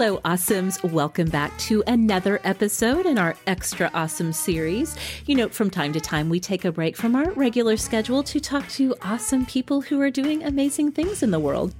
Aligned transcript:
Hello, 0.00 0.18
awesomes. 0.18 0.92
Welcome 0.92 1.28
back 1.28 1.58
to 1.58 1.82
another 1.88 2.40
episode 2.44 3.04
in 3.04 3.18
our 3.18 3.34
Extra 3.48 3.90
Awesome 3.92 4.32
series. 4.32 4.96
You 5.26 5.34
know, 5.34 5.48
from 5.48 5.70
time 5.70 5.92
to 5.92 6.00
time, 6.00 6.28
we 6.28 6.38
take 6.38 6.64
a 6.64 6.70
break 6.70 6.96
from 6.96 7.16
our 7.16 7.32
regular 7.32 7.76
schedule 7.76 8.22
to 8.22 8.38
talk 8.38 8.68
to 8.68 8.94
awesome 9.02 9.44
people 9.44 9.80
who 9.80 10.00
are 10.00 10.08
doing 10.08 10.44
amazing 10.44 10.92
things 10.92 11.24
in 11.24 11.32
the 11.32 11.40
world. 11.40 11.74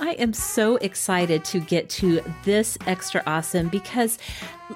I 0.00 0.14
am 0.14 0.32
so 0.32 0.78
excited 0.78 1.44
to 1.44 1.60
get 1.60 1.88
to 1.90 2.20
this 2.42 2.76
extra 2.88 3.22
awesome 3.24 3.68
because 3.68 4.18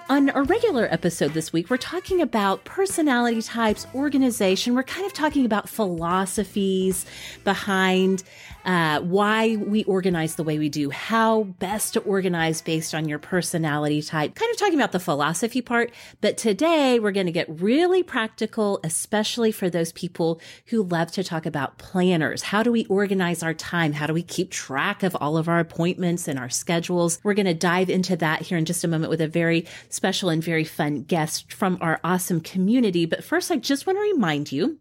on 0.08 0.30
a 0.34 0.42
regular 0.42 0.86
episode 0.90 1.34
this 1.34 1.52
week, 1.52 1.70
we're 1.70 1.76
talking 1.76 2.20
about 2.20 2.64
personality 2.64 3.42
types, 3.42 3.86
organization. 3.94 4.74
We're 4.74 4.82
kind 4.82 5.06
of 5.06 5.12
talking 5.12 5.44
about 5.44 5.68
philosophies 5.68 7.06
behind 7.44 8.22
uh, 8.64 9.00
why 9.00 9.56
we 9.56 9.84
organize 9.84 10.36
the 10.36 10.42
way 10.42 10.58
we 10.58 10.68
do, 10.68 10.90
how 10.90 11.44
best 11.44 11.94
to 11.94 12.00
organize 12.00 12.62
based 12.62 12.94
on 12.94 13.08
your 13.08 13.18
personality 13.18 14.00
type, 14.00 14.34
kind 14.34 14.50
of 14.50 14.56
talking 14.56 14.74
about 14.78 14.92
the 14.92 15.00
philosophy 15.00 15.60
part. 15.60 15.92
But 16.20 16.38
today 16.38 16.98
we're 16.98 17.12
going 17.12 17.26
to 17.26 17.32
get 17.32 17.46
really 17.60 18.02
practical, 18.02 18.80
especially 18.82 19.52
for 19.52 19.68
those 19.68 19.92
people 19.92 20.40
who 20.66 20.82
love 20.82 21.12
to 21.12 21.24
talk 21.24 21.46
about 21.46 21.78
planners. 21.78 22.42
How 22.42 22.62
do 22.62 22.72
we 22.72 22.86
organize 22.86 23.42
our 23.42 23.54
time? 23.54 23.92
How 23.92 24.06
do 24.06 24.14
we 24.14 24.22
keep 24.22 24.50
track 24.50 25.02
of 25.02 25.14
all 25.20 25.36
of 25.36 25.48
our 25.48 25.58
appointments 25.58 26.26
and 26.26 26.38
our 26.38 26.50
schedules? 26.50 27.18
We're 27.22 27.34
going 27.34 27.46
to 27.46 27.54
dive 27.54 27.90
into 27.90 28.16
that 28.16 28.42
here 28.42 28.56
in 28.56 28.64
just 28.64 28.84
a 28.84 28.88
moment 28.88 29.10
with 29.10 29.20
a 29.20 29.28
very 29.28 29.66
special 29.88 30.28
and 30.28 30.42
very 30.42 30.64
fun 30.64 31.02
guest 31.02 31.52
from 31.52 31.78
our 31.80 32.00
awesome 32.04 32.40
community. 32.40 33.06
But 33.06 33.24
first, 33.24 33.50
I 33.50 33.56
just 33.56 33.86
want 33.86 33.96
to 33.98 34.02
remind 34.02 34.52
you 34.52 34.78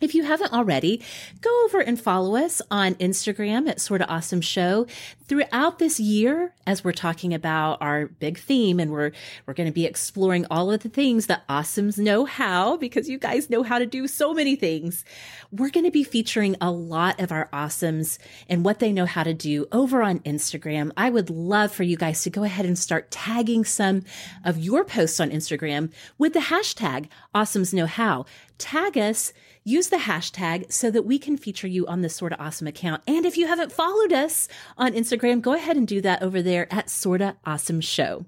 if 0.00 0.14
you 0.14 0.24
haven't 0.24 0.52
already, 0.52 1.02
go 1.40 1.64
over 1.64 1.80
and 1.80 2.00
follow 2.00 2.36
us 2.36 2.60
on 2.70 2.94
Instagram 2.96 3.68
at 3.68 3.80
Sorta 3.80 4.06
Awesome 4.08 4.40
Show. 4.40 4.86
Throughout 5.26 5.78
this 5.78 5.98
year, 5.98 6.52
as 6.66 6.84
we're 6.84 6.92
talking 6.92 7.34
about 7.34 7.80
our 7.80 8.06
big 8.06 8.38
theme, 8.38 8.78
and 8.78 8.92
we're 8.92 9.12
we're 9.46 9.54
going 9.54 9.68
to 9.68 9.72
be 9.72 9.86
exploring 9.86 10.46
all 10.50 10.70
of 10.70 10.82
the 10.82 10.88
things 10.88 11.26
that 11.26 11.46
awesomes 11.48 11.98
know 11.98 12.24
how, 12.26 12.76
because 12.76 13.08
you 13.08 13.18
guys 13.18 13.50
know 13.50 13.62
how 13.62 13.78
to 13.78 13.86
do 13.86 14.06
so 14.06 14.34
many 14.34 14.54
things. 14.54 15.04
We're 15.50 15.70
going 15.70 15.84
to 15.84 15.90
be 15.90 16.04
featuring 16.04 16.56
a 16.60 16.70
lot 16.70 17.20
of 17.20 17.32
our 17.32 17.48
awesomes 17.52 18.18
and 18.48 18.64
what 18.64 18.78
they 18.78 18.92
know 18.92 19.06
how 19.06 19.22
to 19.22 19.34
do 19.34 19.66
over 19.72 20.02
on 20.02 20.20
Instagram. 20.20 20.92
I 20.96 21.10
would 21.10 21.30
love 21.30 21.72
for 21.72 21.82
you 21.82 21.96
guys 21.96 22.22
to 22.22 22.30
go 22.30 22.44
ahead 22.44 22.66
and 22.66 22.78
start 22.78 23.10
tagging 23.10 23.64
some 23.64 24.02
of 24.44 24.58
your 24.58 24.84
posts 24.84 25.20
on 25.20 25.30
Instagram 25.30 25.90
with 26.18 26.34
the 26.34 26.40
hashtag 26.40 27.08
Awesomes 27.34 27.72
Know 27.72 27.86
How. 27.86 28.26
Tag 28.58 28.96
us 28.96 29.32
use 29.66 29.88
the 29.88 29.96
hashtag 29.96 30.72
so 30.72 30.90
that 30.92 31.02
we 31.02 31.18
can 31.18 31.36
feature 31.36 31.66
you 31.66 31.86
on 31.88 32.00
the 32.00 32.08
Sorta 32.08 32.40
Awesome 32.40 32.68
account. 32.68 33.02
And 33.06 33.26
if 33.26 33.36
you 33.36 33.48
haven't 33.48 33.72
followed 33.72 34.12
us 34.12 34.48
on 34.78 34.92
Instagram, 34.92 35.42
go 35.42 35.54
ahead 35.54 35.76
and 35.76 35.88
do 35.88 36.00
that 36.02 36.22
over 36.22 36.40
there 36.40 36.72
at 36.72 36.88
Sorta 36.88 37.36
Awesome 37.44 37.80
Show. 37.80 38.26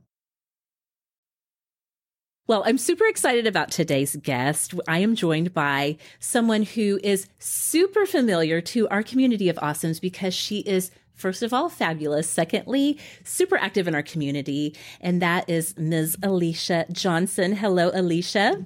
Well, 2.48 2.64
I'm 2.66 2.78
super 2.78 3.04
excited 3.04 3.46
about 3.46 3.70
today's 3.70 4.16
guest. 4.16 4.74
I 4.88 4.98
am 4.98 5.14
joined 5.14 5.54
by 5.54 5.98
someone 6.18 6.64
who 6.64 6.98
is 7.04 7.28
super 7.38 8.04
familiar 8.04 8.60
to 8.62 8.88
our 8.88 9.02
community 9.02 9.48
of 9.48 9.56
awesomes 9.56 10.00
because 10.00 10.34
she 10.34 10.58
is 10.60 10.90
First 11.14 11.42
of 11.42 11.52
all, 11.52 11.68
fabulous. 11.68 12.30
Secondly, 12.30 12.96
super 13.24 13.56
active 13.56 13.88
in 13.88 13.94
our 13.96 14.04
community. 14.04 14.76
And 15.00 15.20
that 15.20 15.50
is 15.50 15.76
Ms. 15.76 16.16
Alicia 16.22 16.86
Johnson. 16.92 17.56
Hello, 17.56 17.90
Alicia 17.92 18.64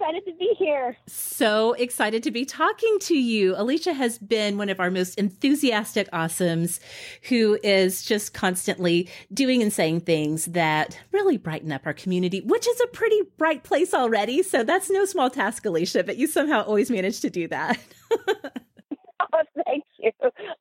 excited 0.00 0.24
to 0.24 0.32
be 0.38 0.54
here. 0.58 0.96
So 1.06 1.74
excited 1.74 2.22
to 2.22 2.30
be 2.30 2.46
talking 2.46 2.98
to 3.00 3.14
you. 3.14 3.54
Alicia 3.54 3.92
has 3.92 4.18
been 4.18 4.56
one 4.56 4.70
of 4.70 4.80
our 4.80 4.90
most 4.90 5.18
enthusiastic 5.18 6.10
awesomes 6.10 6.80
who 7.28 7.58
is 7.62 8.02
just 8.02 8.32
constantly 8.32 9.10
doing 9.32 9.60
and 9.60 9.70
saying 9.70 10.00
things 10.00 10.46
that 10.46 10.98
really 11.12 11.36
brighten 11.36 11.70
up 11.70 11.82
our 11.84 11.92
community, 11.92 12.40
which 12.40 12.66
is 12.66 12.80
a 12.80 12.86
pretty 12.86 13.20
bright 13.36 13.62
place 13.62 13.92
already. 13.92 14.42
So 14.42 14.64
that's 14.64 14.88
no 14.88 15.04
small 15.04 15.28
task, 15.28 15.66
Alicia, 15.66 16.04
but 16.04 16.16
you 16.16 16.26
somehow 16.26 16.62
always 16.62 16.90
manage 16.90 17.20
to 17.20 17.28
do 17.28 17.46
that. 17.48 17.78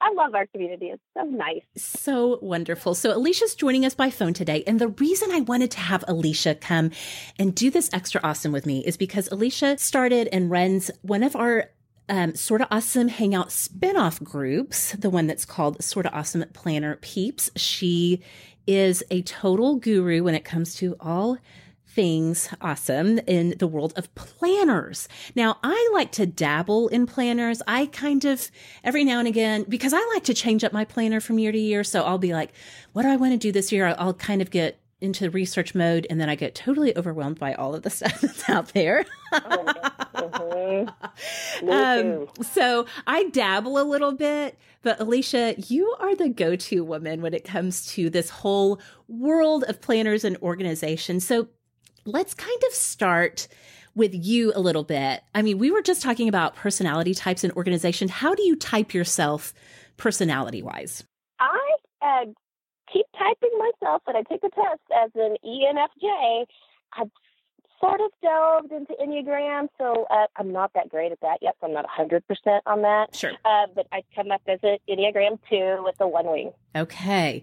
I 0.09 0.13
love 0.13 0.33
our 0.33 0.47
community. 0.47 0.87
It's 0.87 1.03
so 1.15 1.23
nice. 1.23 1.61
So 1.75 2.39
wonderful. 2.41 2.95
So 2.95 3.15
Alicia's 3.15 3.53
joining 3.53 3.85
us 3.85 3.93
by 3.93 4.09
phone 4.09 4.33
today. 4.33 4.63
And 4.65 4.79
the 4.79 4.87
reason 4.87 5.31
I 5.31 5.41
wanted 5.41 5.71
to 5.71 5.79
have 5.79 6.03
Alicia 6.07 6.55
come 6.55 6.91
and 7.37 7.53
do 7.53 7.69
this 7.69 7.89
extra 7.93 8.19
awesome 8.23 8.51
with 8.51 8.65
me 8.65 8.83
is 8.85 8.97
because 8.97 9.27
Alicia 9.27 9.77
started 9.77 10.27
and 10.31 10.49
runs 10.49 10.89
one 11.01 11.21
of 11.21 11.35
our 11.35 11.69
um, 12.07 12.33
Sorta 12.33 12.67
Awesome 12.71 13.07
Hangout 13.07 13.49
spinoff 13.49 14.23
groups, 14.23 14.93
the 14.93 15.11
one 15.11 15.27
that's 15.27 15.45
called 15.45 15.83
Sorta 15.83 16.11
Awesome 16.11 16.43
Planner 16.53 16.95
Peeps. 16.95 17.51
She 17.55 18.23
is 18.65 19.03
a 19.11 19.21
total 19.21 19.75
guru 19.75 20.23
when 20.23 20.33
it 20.33 20.43
comes 20.43 20.73
to 20.75 20.95
all 20.99 21.37
things 21.99 22.47
awesome 22.61 23.19
in 23.27 23.53
the 23.59 23.67
world 23.67 23.91
of 23.97 24.15
planners. 24.15 25.09
Now, 25.35 25.57
I 25.61 25.89
like 25.91 26.13
to 26.13 26.25
dabble 26.25 26.87
in 26.87 27.05
planners. 27.05 27.61
I 27.67 27.87
kind 27.87 28.23
of 28.23 28.49
every 28.85 29.03
now 29.03 29.19
and 29.19 29.27
again, 29.27 29.65
because 29.67 29.91
I 29.91 29.99
like 30.13 30.23
to 30.23 30.33
change 30.33 30.63
up 30.63 30.71
my 30.71 30.85
planner 30.85 31.19
from 31.19 31.39
year 31.39 31.51
to 31.51 31.57
year. 31.57 31.83
So 31.83 32.03
I'll 32.03 32.17
be 32.17 32.31
like, 32.31 32.53
what 32.93 33.01
do 33.01 33.09
I 33.09 33.17
want 33.17 33.33
to 33.33 33.37
do 33.37 33.51
this 33.51 33.73
year? 33.73 33.93
I'll 33.99 34.13
kind 34.13 34.41
of 34.41 34.49
get 34.49 34.79
into 35.01 35.29
research 35.29 35.75
mode 35.75 36.07
and 36.09 36.21
then 36.21 36.29
I 36.29 36.35
get 36.35 36.55
totally 36.55 36.97
overwhelmed 36.97 37.37
by 37.37 37.53
all 37.53 37.75
of 37.75 37.83
the 37.83 37.89
stuff 37.97 38.21
that's 38.21 38.49
out 38.49 38.69
there. 38.69 39.03
mm-hmm. 39.33 40.89
um, 41.69 42.27
so 42.45 42.85
I 43.07 43.25
dabble 43.25 43.77
a 43.77 43.83
little 43.83 44.13
bit, 44.13 44.57
but 44.83 45.01
Alicia, 45.01 45.55
you 45.67 45.93
are 45.99 46.15
the 46.15 46.29
go 46.29 46.55
to 46.55 46.85
woman 46.85 47.21
when 47.21 47.33
it 47.33 47.43
comes 47.43 47.87
to 47.87 48.09
this 48.09 48.29
whole 48.29 48.79
world 49.09 49.65
of 49.67 49.81
planners 49.81 50.23
and 50.23 50.37
organization. 50.37 51.19
So 51.19 51.49
let's 52.05 52.33
kind 52.33 52.61
of 52.67 52.73
start 52.73 53.47
with 53.95 54.13
you 54.13 54.51
a 54.55 54.59
little 54.59 54.83
bit. 54.83 55.21
I 55.35 55.41
mean, 55.41 55.57
we 55.57 55.71
were 55.71 55.81
just 55.81 56.01
talking 56.01 56.29
about 56.29 56.55
personality 56.55 57.13
types 57.13 57.43
and 57.43 57.53
organization. 57.53 58.07
How 58.07 58.35
do 58.35 58.43
you 58.43 58.55
type 58.55 58.93
yourself 58.93 59.53
personality 59.97 60.61
wise? 60.61 61.03
I 61.39 61.75
uh, 62.01 62.25
keep 62.91 63.05
typing 63.17 63.57
myself, 63.57 64.03
and 64.07 64.17
I 64.17 64.23
take 64.23 64.43
a 64.43 64.49
test 64.49 64.81
as 65.03 65.11
an 65.15 65.35
ENFJ. 65.45 66.45
I've 66.93 67.11
sort 67.79 68.01
of 68.01 68.11
delved 68.21 68.71
into 68.71 68.93
Enneagram, 69.01 69.67
so 69.77 70.05
uh, 70.09 70.27
I'm 70.35 70.51
not 70.51 70.71
that 70.73 70.89
great 70.89 71.11
at 71.11 71.19
that 71.21 71.39
yet. 71.41 71.55
So 71.59 71.67
I'm 71.67 71.73
not 71.73 71.85
100% 71.85 72.21
on 72.65 72.81
that. 72.81 73.15
Sure. 73.15 73.31
Uh, 73.45 73.67
but 73.73 73.87
I 73.91 74.03
come 74.15 74.31
up 74.31 74.41
as 74.47 74.59
an 74.63 74.77
Enneagram 74.89 75.39
2 75.49 75.83
with 75.83 75.97
the 75.97 76.07
one 76.07 76.27
wing. 76.27 76.51
Okay. 76.75 77.41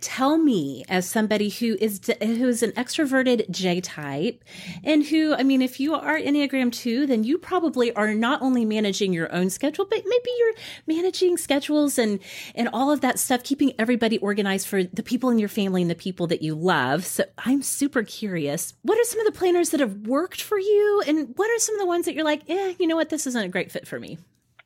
Tell 0.00 0.38
me 0.38 0.82
as 0.88 1.06
somebody 1.06 1.50
who 1.50 1.76
is 1.78 2.00
who 2.22 2.48
is 2.48 2.62
an 2.62 2.72
extroverted 2.72 3.50
J 3.50 3.82
type 3.82 4.42
and 4.82 5.04
who 5.04 5.34
I 5.34 5.42
mean 5.42 5.60
if 5.60 5.78
you 5.78 5.94
are 5.94 6.18
Enneagram 6.18 6.72
2 6.72 7.06
then 7.06 7.22
you 7.22 7.36
probably 7.36 7.92
are 7.94 8.14
not 8.14 8.40
only 8.40 8.64
managing 8.64 9.12
your 9.12 9.30
own 9.30 9.50
schedule 9.50 9.84
but 9.84 10.02
maybe 10.06 10.30
you're 10.38 10.54
managing 10.86 11.36
schedules 11.36 11.98
and 11.98 12.18
and 12.54 12.70
all 12.72 12.90
of 12.90 13.02
that 13.02 13.18
stuff 13.18 13.42
keeping 13.42 13.74
everybody 13.78 14.16
organized 14.18 14.66
for 14.66 14.82
the 14.82 15.02
people 15.02 15.28
in 15.28 15.38
your 15.38 15.50
family 15.50 15.82
and 15.82 15.90
the 15.90 15.94
people 15.94 16.26
that 16.28 16.40
you 16.40 16.54
love. 16.54 17.04
So 17.04 17.24
I'm 17.36 17.60
super 17.60 18.02
curious. 18.02 18.72
What 18.82 18.98
are 18.98 19.04
some 19.04 19.20
of 19.20 19.26
the 19.26 19.38
planners 19.38 19.68
that 19.70 19.80
have 19.80 20.06
worked 20.06 20.40
for 20.40 20.58
you 20.58 21.02
and 21.06 21.34
what 21.36 21.50
are 21.50 21.58
some 21.58 21.74
of 21.74 21.80
the 21.80 21.86
ones 21.86 22.06
that 22.06 22.14
you're 22.14 22.24
like, 22.24 22.48
"Eh, 22.48 22.74
you 22.78 22.86
know 22.86 22.96
what, 22.96 23.10
this 23.10 23.26
isn't 23.26 23.44
a 23.44 23.48
great 23.48 23.70
fit 23.70 23.86
for 23.86 24.00
me?" 24.00 24.16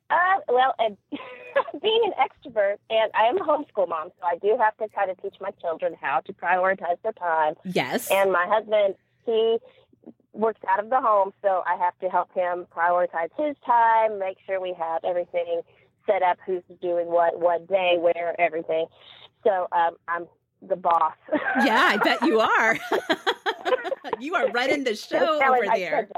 Uh, 0.09 0.41
well, 0.49 0.75
and 0.79 0.97
being 1.83 2.03
an 2.05 2.13
extrovert, 2.13 2.77
and 2.91 3.11
I 3.15 3.25
am 3.25 3.39
a 3.39 3.45
homeschool 3.45 3.89
mom, 3.89 4.11
so 4.21 4.27
I 4.27 4.37
do 4.39 4.57
have 4.61 4.77
to 4.77 4.89
kind 4.95 5.11
of 5.11 5.21
teach 5.21 5.35
my 5.41 5.51
children 5.61 5.95
how 6.01 6.21
to 6.21 6.33
prioritize 6.33 7.01
their 7.03 7.13
time. 7.13 7.55
Yes. 7.65 8.11
And 8.11 8.31
my 8.31 8.47
husband, 8.49 8.95
he 9.25 9.59
works 10.33 10.61
out 10.69 10.83
of 10.83 10.91
the 10.91 11.01
home, 11.01 11.33
so 11.43 11.63
I 11.67 11.77
have 11.77 11.99
to 12.01 12.09
help 12.09 12.33
him 12.35 12.67
prioritize 12.75 13.31
his 13.37 13.57
time, 13.65 14.19
make 14.19 14.37
sure 14.47 14.61
we 14.61 14.75
have 14.79 15.03
everything 15.05 15.63
set 16.07 16.23
up, 16.23 16.39
who's 16.47 16.63
doing 16.81 17.07
what, 17.07 17.41
what 17.41 17.67
day, 17.67 17.97
where, 17.99 18.35
everything. 18.39 18.87
So 19.43 19.67
um, 19.73 19.97
I'm 20.07 20.27
the 20.63 20.77
boss. 20.77 21.15
yeah, 21.65 21.91
I 21.93 21.97
bet 21.97 22.23
you 22.23 22.41
are. 22.41 22.79
you 24.21 24.35
are 24.35 24.51
running 24.51 24.85
the 24.85 24.95
show 24.95 25.41
over 25.43 25.67
there. 25.75 26.09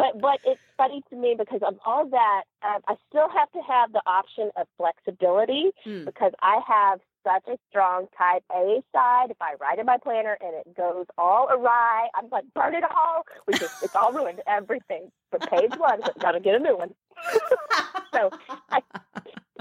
But 0.00 0.20
but 0.20 0.40
it's 0.44 0.60
funny 0.76 1.02
to 1.10 1.16
me 1.16 1.34
because 1.38 1.60
of 1.66 1.78
all 1.84 2.06
that, 2.08 2.42
um, 2.62 2.80
I 2.88 2.94
still 3.08 3.28
have 3.28 3.50
to 3.52 3.60
have 3.60 3.92
the 3.92 4.02
option 4.06 4.50
of 4.56 4.66
flexibility 4.78 5.70
mm. 5.86 6.04
because 6.06 6.32
I 6.40 6.60
have 6.66 7.00
such 7.22 7.42
a 7.48 7.58
strong 7.68 8.06
type 8.16 8.42
A 8.50 8.82
side. 8.94 9.30
If 9.30 9.36
I 9.42 9.54
write 9.60 9.78
in 9.78 9.84
my 9.84 9.98
planner 9.98 10.38
and 10.40 10.54
it 10.54 10.74
goes 10.74 11.04
all 11.18 11.48
awry, 11.50 12.08
I'm 12.14 12.30
like, 12.30 12.44
burn 12.54 12.74
it 12.74 12.84
all. 12.84 13.26
We 13.46 13.58
just, 13.58 13.82
it's 13.82 13.94
all 13.94 14.12
ruined, 14.12 14.40
everything. 14.46 15.10
But 15.30 15.50
page 15.50 15.72
one, 15.76 16.00
gotta 16.18 16.40
get 16.40 16.54
a 16.54 16.58
new 16.58 16.78
one. 16.78 16.94
so 18.14 18.30
I 18.70 18.80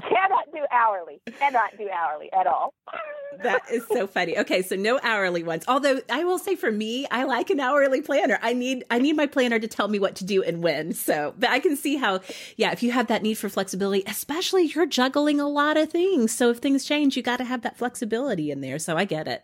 cannot 0.01 0.51
do 0.53 0.65
hourly. 0.71 1.21
Cannot 1.39 1.77
do 1.77 1.89
hourly 1.89 2.31
at 2.33 2.47
all. 2.47 2.73
that 3.43 3.61
is 3.71 3.85
so 3.87 4.07
funny. 4.07 4.37
Okay, 4.37 4.61
so 4.61 4.75
no 4.75 4.99
hourly 5.03 5.43
ones. 5.43 5.63
Although 5.67 6.01
I 6.09 6.23
will 6.23 6.39
say 6.39 6.55
for 6.55 6.71
me, 6.71 7.07
I 7.11 7.23
like 7.23 7.49
an 7.49 7.59
hourly 7.59 8.01
planner. 8.01 8.39
I 8.41 8.53
need 8.53 8.83
I 8.89 8.99
need 8.99 9.15
my 9.15 9.27
planner 9.27 9.59
to 9.59 9.67
tell 9.67 9.87
me 9.87 9.99
what 9.99 10.15
to 10.17 10.25
do 10.25 10.43
and 10.43 10.63
when. 10.63 10.93
So, 10.93 11.33
but 11.37 11.49
I 11.49 11.59
can 11.59 11.75
see 11.75 11.97
how 11.97 12.21
yeah, 12.57 12.71
if 12.71 12.83
you 12.83 12.91
have 12.91 13.07
that 13.07 13.23
need 13.23 13.35
for 13.35 13.49
flexibility, 13.49 14.03
especially 14.07 14.65
you're 14.65 14.85
juggling 14.85 15.39
a 15.39 15.47
lot 15.47 15.77
of 15.77 15.91
things. 15.91 16.33
So 16.33 16.49
if 16.49 16.57
things 16.57 16.85
change, 16.85 17.15
you 17.15 17.23
got 17.23 17.37
to 17.37 17.45
have 17.45 17.61
that 17.61 17.77
flexibility 17.77 18.51
in 18.51 18.61
there. 18.61 18.79
So 18.79 18.97
I 18.97 19.05
get 19.05 19.27
it. 19.27 19.43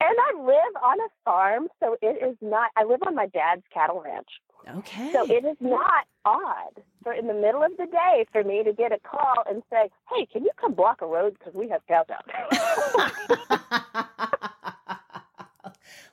And 0.00 0.16
I 0.18 0.40
live 0.42 0.82
on 0.82 1.00
a 1.00 1.08
farm, 1.24 1.68
so 1.80 1.96
it 2.02 2.22
is 2.22 2.36
not 2.42 2.70
I 2.76 2.84
live 2.84 3.00
on 3.06 3.14
my 3.14 3.26
dad's 3.26 3.62
cattle 3.72 4.02
ranch. 4.04 4.28
Okay. 4.68 5.12
So 5.12 5.24
it 5.26 5.44
is 5.44 5.56
not 5.60 6.06
odd 6.24 6.82
for 7.02 7.12
in 7.12 7.28
the 7.28 7.34
middle 7.34 7.62
of 7.62 7.70
the 7.78 7.86
day 7.86 8.26
for 8.32 8.42
me 8.42 8.64
to 8.64 8.72
get 8.72 8.90
a 8.92 8.98
call 8.98 9.44
and 9.48 9.62
say, 9.70 9.88
"Hey, 10.12 10.26
can 10.26 10.42
you 10.42 10.50
come 10.60 10.74
block 10.74 11.02
a 11.02 11.06
road 11.06 11.36
because 11.38 11.54
we 11.54 11.68
have 11.68 11.82
cows 11.86 12.06
out?" 12.10 13.12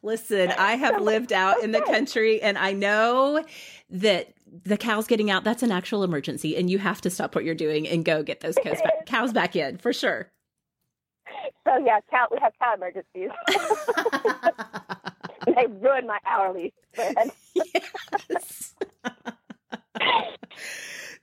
Listen, 0.04 0.52
I 0.58 0.76
have 0.76 1.02
lived 1.02 1.32
out 1.32 1.64
in 1.64 1.72
the 1.72 1.82
country 1.82 2.42
and 2.42 2.58
I 2.58 2.74
know 2.74 3.44
that 3.90 4.34
the 4.66 4.78
cows 4.78 5.08
getting 5.08 5.32
out, 5.32 5.44
that's 5.44 5.64
an 5.64 5.72
actual 5.72 6.04
emergency 6.04 6.56
and 6.58 6.70
you 6.70 6.78
have 6.78 7.02
to 7.02 7.10
stop 7.10 7.34
what 7.36 7.46
you're 7.46 7.56
doing 7.56 7.88
and 7.88 8.06
go 8.06 8.22
get 8.22 8.42
those 8.42 8.56
cows 8.56 8.82
back, 8.82 9.06
cows 9.06 9.34
back 9.34 9.56
in 9.56 9.78
for 9.78 9.94
sure. 9.94 10.30
So 11.64 11.78
yeah, 11.78 12.00
cow, 12.12 12.28
we 12.32 12.38
have 12.42 12.54
cow 12.60 12.76
emergencies. 12.76 13.30
they 15.46 15.68
ruined 15.68 16.08
my 16.08 16.20
hourly 16.26 16.74
spread. 16.94 17.32
yes. 17.54 18.74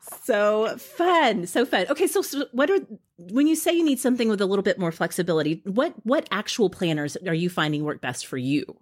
so 0.22 0.76
fun, 0.76 1.46
so 1.46 1.64
fun. 1.64 1.86
Okay, 1.90 2.06
so, 2.06 2.22
so 2.22 2.46
what 2.52 2.70
are 2.70 2.78
when 3.18 3.46
you 3.46 3.56
say 3.56 3.72
you 3.72 3.84
need 3.84 4.00
something 4.00 4.28
with 4.28 4.40
a 4.40 4.46
little 4.46 4.62
bit 4.62 4.78
more 4.78 4.92
flexibility? 4.92 5.62
What 5.64 5.94
what 6.04 6.28
actual 6.30 6.70
planners 6.70 7.16
are 7.26 7.34
you 7.34 7.50
finding 7.50 7.84
work 7.84 8.00
best 8.00 8.26
for 8.26 8.36
you? 8.36 8.76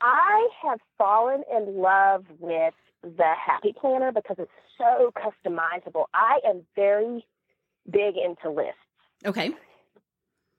I 0.00 0.48
have 0.62 0.80
fallen 0.98 1.42
in 1.54 1.78
love 1.78 2.24
with 2.38 2.74
the 3.02 3.32
Happy 3.38 3.74
Planner 3.78 4.12
because 4.12 4.36
it's 4.38 4.50
so 4.76 5.12
customizable. 5.16 6.04
I 6.12 6.40
am 6.46 6.62
very 6.74 7.24
big 7.90 8.14
into 8.16 8.50
lists. 8.50 8.78
Okay. 9.24 9.52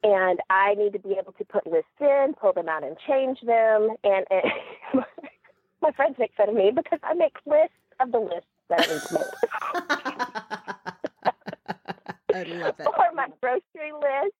And 0.06 0.40
I 0.52 0.76
need 0.76 0.94
to 0.94 1.00
be 1.00 1.14
able 1.20 1.32
to 1.32 1.44
put 1.46 1.66
lists 1.66 1.90
in, 2.00 2.36
pull 2.40 2.54
them 2.54 2.70
out, 2.70 2.84
and 2.84 2.96
change 3.08 3.40
them. 3.42 3.90
And, 4.04 4.24
and 4.30 4.44
my 5.82 5.92
friends 5.94 6.18
make 6.20 6.32
fun 6.38 6.50
of 6.50 6.56
me 6.56 6.70
because 6.70 7.00
I 7.02 7.16
make 7.16 7.36
lists 7.48 7.74
of 8.00 8.12
the 8.12 8.20
lists 8.20 8.46
that 8.70 8.88
I 8.88 8.94
need 8.94 9.02
to 9.02 9.14
make. 9.16 9.26
I 12.36 12.44
love 12.44 12.80
it. 12.80 12.86
Or 12.86 13.12
my 13.16 13.30
grocery 13.42 13.94
list 13.94 14.36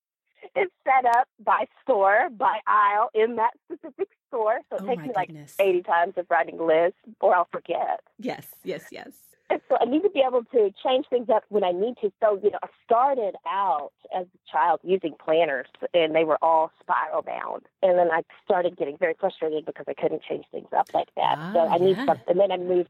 is 0.56 0.70
set 0.84 1.06
up 1.18 1.28
by 1.44 1.66
store, 1.82 2.30
by 2.30 2.60
aisle 2.68 3.10
in 3.16 3.36
that 3.38 3.52
specific 3.66 4.10
store. 4.28 4.60
So 4.70 4.76
it 4.76 4.84
oh 4.84 4.86
takes 4.86 5.02
me 5.02 5.14
goodness. 5.18 5.56
like 5.58 5.68
80 5.68 5.82
times 5.82 6.14
of 6.18 6.28
writing 6.30 6.60
lists 6.60 7.00
or 7.22 7.36
I'll 7.36 7.48
forget. 7.52 8.02
Yes, 8.20 8.46
yes, 8.64 8.86
yes. 8.92 9.14
So 9.50 9.78
I 9.80 9.86
need 9.86 10.02
to 10.02 10.10
be 10.10 10.24
able 10.26 10.44
to 10.46 10.74
change 10.84 11.06
things 11.10 11.30
up 11.30 11.44
when 11.50 11.64
I 11.64 11.72
need 11.72 11.96
to. 12.02 12.12
So, 12.20 12.40
you 12.44 12.50
know, 12.50 12.58
I 12.64 12.68
started 12.84 13.36
out 13.48 13.92
as 14.16 14.26
a 14.26 14.52
child 14.52 14.80
using 14.84 15.14
planners 15.24 15.68
and 15.94 16.16
they 16.16 16.24
were 16.24 16.40
all 16.42 16.72
spiral 16.82 17.22
bound. 17.22 17.64
And 17.84 17.98
then 17.98 18.10
I 18.12 18.24
started 18.44 18.76
getting 18.76 18.98
very 18.98 19.16
frustrated 19.20 19.66
because 19.66 19.86
I 19.88 19.94
couldn't 19.94 20.24
change 20.24 20.46
things 20.52 20.68
up 20.76 20.90
like 20.94 21.10
that. 21.16 21.36
Ah, 21.38 21.52
so 21.54 21.60
I 21.60 21.78
yeah. 21.78 21.86
need 21.86 21.96
something. 21.98 22.26
And 22.28 22.40
then 22.40 22.52
I 22.52 22.58
moved 22.58 22.90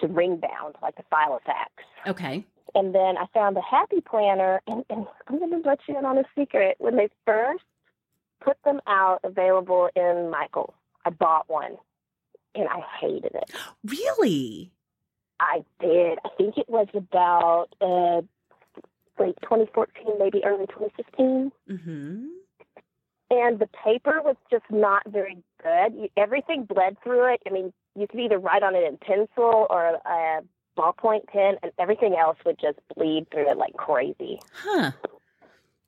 to 0.00 0.08
ring 0.08 0.36
bound, 0.36 0.74
like 0.82 0.96
the 0.96 1.04
file 1.10 1.40
Filofax. 1.46 2.10
Okay. 2.10 2.44
And 2.74 2.94
then 2.94 3.16
I 3.18 3.26
found 3.32 3.54
the 3.56 3.62
Happy 3.62 4.00
Planner, 4.00 4.60
and, 4.66 4.84
and 4.90 5.06
I'm 5.28 5.38
going 5.38 5.50
to 5.50 5.68
let 5.68 5.78
you 5.86 5.96
in 5.96 6.04
on 6.04 6.18
a 6.18 6.24
secret. 6.36 6.76
When 6.78 6.96
they 6.96 7.08
first 7.24 7.62
put 8.40 8.56
them 8.64 8.80
out 8.86 9.20
available 9.22 9.88
in 9.94 10.30
Michael's, 10.30 10.74
I 11.04 11.10
bought 11.10 11.48
one, 11.48 11.76
and 12.54 12.68
I 12.68 12.80
hated 13.00 13.32
it. 13.34 13.50
Really? 13.84 14.72
I 15.40 15.64
did. 15.80 16.18
I 16.24 16.28
think 16.36 16.58
it 16.58 16.68
was 16.68 16.88
about 16.94 17.68
uh, 17.80 18.22
late 19.22 19.36
2014, 19.42 20.18
maybe 20.18 20.44
early 20.44 20.66
2015. 20.66 21.52
Mm-hmm. 21.70 22.26
And 23.30 23.58
the 23.58 23.68
paper 23.84 24.20
was 24.22 24.36
just 24.50 24.64
not 24.70 25.02
very 25.06 25.38
good. 25.62 26.10
everything 26.16 26.64
bled 26.64 26.96
through 27.02 27.34
it. 27.34 27.42
I 27.46 27.50
mean, 27.50 27.72
you 27.96 28.06
could 28.06 28.20
either 28.20 28.38
write 28.38 28.62
on 28.62 28.74
it 28.74 28.84
in 28.84 28.96
pencil 28.98 29.66
or 29.70 29.98
a 30.04 30.42
ballpoint 30.76 31.26
pen, 31.26 31.56
and 31.62 31.72
everything 31.78 32.16
else 32.16 32.36
would 32.44 32.58
just 32.60 32.78
bleed 32.96 33.26
through 33.30 33.50
it 33.50 33.56
like 33.56 33.74
crazy. 33.74 34.40
Huh. 34.52 34.92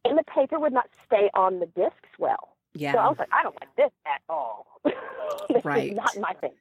And 0.05 0.17
the 0.17 0.25
paper 0.25 0.59
would 0.59 0.73
not 0.73 0.89
stay 1.07 1.31
on 1.35 1.59
the 1.59 1.67
discs 1.67 2.09
well. 2.19 2.57
Yeah. 2.75 2.93
So 2.93 2.99
I 2.99 3.09
was 3.09 3.19
like, 3.19 3.29
I 3.33 3.43
don't 3.43 3.57
like 3.61 3.75
this 3.77 3.91
at 4.07 4.23
all. 4.29 4.67
this 5.49 5.65
right. 5.65 5.91
is 5.91 5.97
not 5.97 6.17
my 6.19 6.33
thing. 6.35 6.53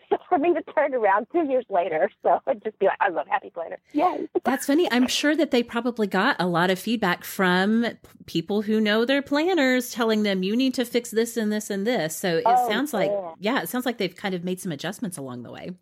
so 0.08 0.16
for 0.28 0.38
me 0.38 0.54
to 0.54 0.62
turn 0.74 0.94
around 0.94 1.26
two 1.32 1.44
years 1.44 1.64
later, 1.68 2.10
so 2.22 2.40
I'd 2.46 2.62
just 2.62 2.78
be 2.78 2.86
like, 2.86 2.98
I 3.00 3.08
love 3.08 3.26
Happy 3.28 3.50
Planner. 3.50 3.78
Yay. 3.92 4.28
That's 4.44 4.66
funny. 4.66 4.90
I'm 4.90 5.06
sure 5.06 5.36
that 5.36 5.50
they 5.50 5.62
probably 5.62 6.06
got 6.06 6.36
a 6.38 6.46
lot 6.46 6.70
of 6.70 6.78
feedback 6.78 7.24
from 7.24 7.86
people 8.26 8.62
who 8.62 8.80
know 8.80 9.04
their 9.04 9.22
planners 9.22 9.90
telling 9.90 10.22
them 10.22 10.42
you 10.42 10.56
need 10.56 10.74
to 10.74 10.84
fix 10.84 11.10
this 11.10 11.36
and 11.36 11.52
this 11.52 11.70
and 11.70 11.86
this. 11.86 12.16
So 12.16 12.38
it 12.38 12.44
oh, 12.46 12.68
sounds 12.68 12.92
like, 12.92 13.10
yeah. 13.10 13.32
yeah, 13.38 13.62
it 13.62 13.68
sounds 13.68 13.86
like 13.86 13.98
they've 13.98 14.14
kind 14.14 14.34
of 14.34 14.44
made 14.44 14.60
some 14.60 14.72
adjustments 14.72 15.16
along 15.16 15.42
the 15.42 15.50
way. 15.50 15.72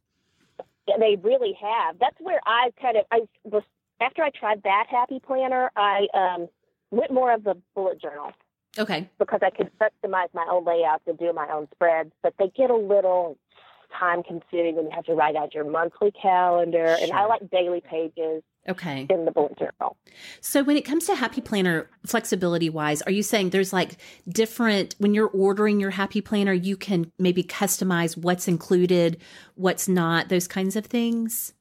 Yeah, 0.89 0.97
they 0.99 1.17
really 1.23 1.57
have. 1.61 1.99
That's 1.99 2.17
where 2.21 2.41
I 2.47 2.71
kind 2.81 2.97
of, 2.97 3.05
I 3.11 3.21
was, 3.45 3.63
after 4.01 4.23
I 4.23 4.31
tried 4.31 4.63
that 4.65 4.87
Happy 4.89 5.21
Planner, 5.21 5.71
I 5.77 6.07
um, 6.15 6.49
went 6.91 7.13
more 7.13 7.33
of 7.33 7.45
the 7.45 7.57
bullet 7.75 8.01
journal. 8.01 8.33
Okay. 8.79 9.09
Because 9.19 9.41
I 9.43 9.51
could 9.51 9.71
customize 9.79 10.29
my 10.33 10.47
own 10.51 10.65
layouts 10.65 11.03
and 11.07 11.19
do 11.19 11.33
my 11.33 11.49
own 11.53 11.67
spreads, 11.73 12.13
but 12.23 12.35
they 12.39 12.49
get 12.57 12.71
a 12.71 12.77
little 12.77 13.37
time 13.99 14.23
consuming 14.23 14.77
when 14.77 14.87
you 14.87 14.91
have 14.95 15.05
to 15.05 15.15
write 15.15 15.37
out 15.37 15.55
your 15.55 15.65
monthly 15.65 16.11
calendar. 16.13 16.97
Sure. 16.97 17.05
And 17.05 17.13
I 17.13 17.27
like 17.27 17.51
daily 17.51 17.81
pages. 17.81 18.43
Okay. 18.69 19.07
In 19.09 19.25
the 19.25 19.31
bullet 19.31 19.59
journal. 19.59 19.97
So 20.41 20.63
when 20.63 20.77
it 20.77 20.85
comes 20.85 21.07
to 21.07 21.15
Happy 21.15 21.41
Planner 21.41 21.89
flexibility 22.05 22.69
wise, 22.69 23.01
are 23.03 23.11
you 23.11 23.23
saying 23.23 23.51
there's 23.51 23.73
like 23.73 23.97
different 24.29 24.95
when 24.99 25.15
you're 25.15 25.29
ordering 25.29 25.81
your 25.81 25.91
Happy 25.91 26.21
Planner, 26.21 26.53
you 26.53 26.77
can 26.77 27.11
maybe 27.19 27.43
customize 27.43 28.19
what's 28.19 28.47
included, 28.49 29.17
what's 29.55 29.89
not, 29.89 30.29
those 30.29 30.47
kinds 30.47 30.77
of 30.77 30.87
things? 30.87 31.55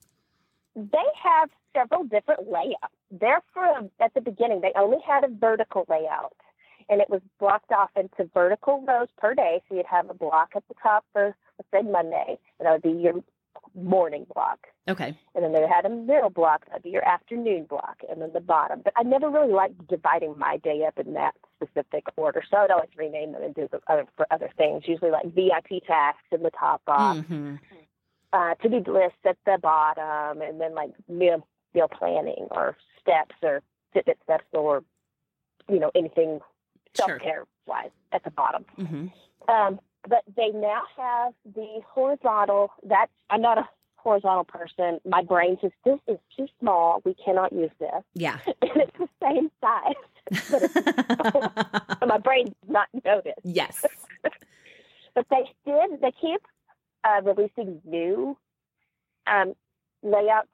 They 0.75 0.97
have 1.23 1.49
several 1.73 2.03
different 2.03 2.51
layouts. 2.51 2.93
They're 3.11 3.41
for 3.53 3.65
at 4.01 4.13
the 4.13 4.21
beginning, 4.21 4.61
they 4.61 4.73
only 4.75 4.97
had 5.07 5.23
a 5.23 5.29
vertical 5.29 5.85
layout 5.89 6.35
and 6.89 7.01
it 7.01 7.09
was 7.09 7.21
blocked 7.39 7.71
off 7.71 7.91
into 7.95 8.29
vertical 8.33 8.83
rows 8.85 9.07
per 9.17 9.35
day. 9.35 9.61
So 9.69 9.75
you'd 9.75 9.85
have 9.85 10.09
a 10.09 10.13
block 10.13 10.49
at 10.55 10.63
the 10.67 10.73
top 10.81 11.05
for 11.13 11.35
say 11.73 11.81
Monday, 11.81 12.37
and 12.59 12.65
that 12.65 12.71
would 12.73 12.81
be 12.81 12.91
your 13.01 13.13
morning 13.75 14.25
block. 14.33 14.67
Okay. 14.87 15.15
And 15.35 15.43
then 15.43 15.53
they 15.53 15.67
had 15.67 15.85
a 15.85 15.89
middle 15.89 16.29
block, 16.29 16.65
that'd 16.67 16.81
be 16.83 16.89
your 16.89 17.07
afternoon 17.07 17.65
block, 17.69 17.97
and 18.09 18.21
then 18.21 18.31
the 18.33 18.39
bottom. 18.39 18.81
But 18.83 18.93
I 18.97 19.03
never 19.03 19.29
really 19.29 19.53
liked 19.53 19.87
dividing 19.87 20.35
my 20.37 20.57
day 20.57 20.83
up 20.87 20.97
in 20.97 21.13
that 21.13 21.35
specific 21.61 22.05
order, 22.17 22.41
so 22.49 22.57
I'd 22.57 22.71
always 22.71 22.89
rename 22.97 23.33
them 23.33 23.43
and 23.43 23.53
do 23.53 23.67
the 23.71 23.79
other 23.87 24.05
for 24.17 24.25
other 24.31 24.49
things. 24.57 24.83
Usually 24.87 25.11
like 25.11 25.25
VIP 25.33 25.85
tasks 25.85 26.23
in 26.31 26.41
the 26.43 26.51
top 26.51 26.83
box, 26.85 27.19
Mm-hmm. 27.19 27.55
uh, 28.33 28.55
to 28.55 28.69
do 28.69 28.91
lists 28.91 29.19
at 29.25 29.37
the 29.45 29.57
bottom, 29.61 30.41
and 30.41 30.59
then 30.59 30.73
like 30.73 30.91
meal 31.07 31.45
meal 31.75 31.87
planning 31.87 32.47
or 32.51 32.75
steps 32.99 33.35
or 33.43 33.61
Fitbit 33.95 34.15
steps 34.23 34.45
or 34.53 34.83
you 35.69 35.79
know 35.79 35.91
anything 35.95 36.39
self 36.95 37.11
care 37.21 37.43
wise 37.67 37.91
at 38.11 38.23
the 38.23 38.31
bottom. 38.31 38.65
Mm-hmm. 38.79 39.51
Um, 39.51 39.79
but 40.07 40.23
they 40.35 40.49
now 40.49 40.81
have 40.97 41.33
the 41.55 41.81
horizontal. 41.87 42.71
That's 42.83 43.11
I'm 43.29 43.41
not 43.41 43.57
a 43.57 43.67
horizontal 43.97 44.45
person. 44.45 44.99
My 45.05 45.21
brain 45.23 45.57
says 45.61 45.71
this 45.83 45.99
is 46.07 46.17
too 46.35 46.47
small. 46.59 47.01
We 47.05 47.13
cannot 47.15 47.51
use 47.53 47.71
this, 47.79 48.03
Yeah. 48.13 48.37
and 48.61 48.71
it's 48.75 48.97
the 48.97 49.09
same 49.21 49.51
size. 49.61 49.95
but, 51.99 52.07
my 52.07 52.17
brain 52.17 52.45
does 52.45 52.69
not 52.69 52.87
know 53.05 53.21
this. 53.23 53.35
yes. 53.43 53.85
But 55.15 55.25
they 55.31 55.43
did. 55.65 56.01
They 56.01 56.11
keep 56.21 56.41
uh, 57.03 57.21
releasing 57.23 57.81
new 57.83 58.37
um, 59.27 59.53
layouts 60.03 60.47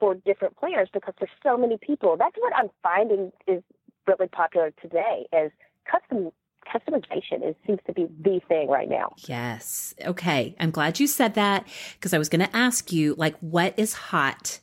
for 0.00 0.14
different 0.14 0.56
planners 0.56 0.88
because 0.92 1.14
there's 1.20 1.30
so 1.42 1.56
many 1.56 1.76
people. 1.76 2.16
That's 2.16 2.34
what 2.38 2.52
I'm 2.56 2.70
finding 2.82 3.30
is 3.46 3.62
really 4.06 4.26
popular 4.26 4.72
today. 4.82 5.26
Is 5.32 5.52
custom 5.88 6.32
customization 6.64 7.48
is 7.48 7.54
seems 7.66 7.80
to 7.86 7.92
be 7.92 8.08
the 8.22 8.40
thing 8.48 8.68
right 8.68 8.88
now. 8.88 9.12
Yes. 9.26 9.94
Okay. 10.04 10.54
I'm 10.58 10.70
glad 10.70 11.00
you 11.00 11.06
said 11.06 11.34
that 11.34 11.66
because 11.94 12.12
I 12.12 12.18
was 12.18 12.28
going 12.28 12.44
to 12.44 12.56
ask 12.56 12.92
you, 12.92 13.14
like, 13.16 13.36
what 13.38 13.74
is 13.76 13.94
hot 13.94 14.60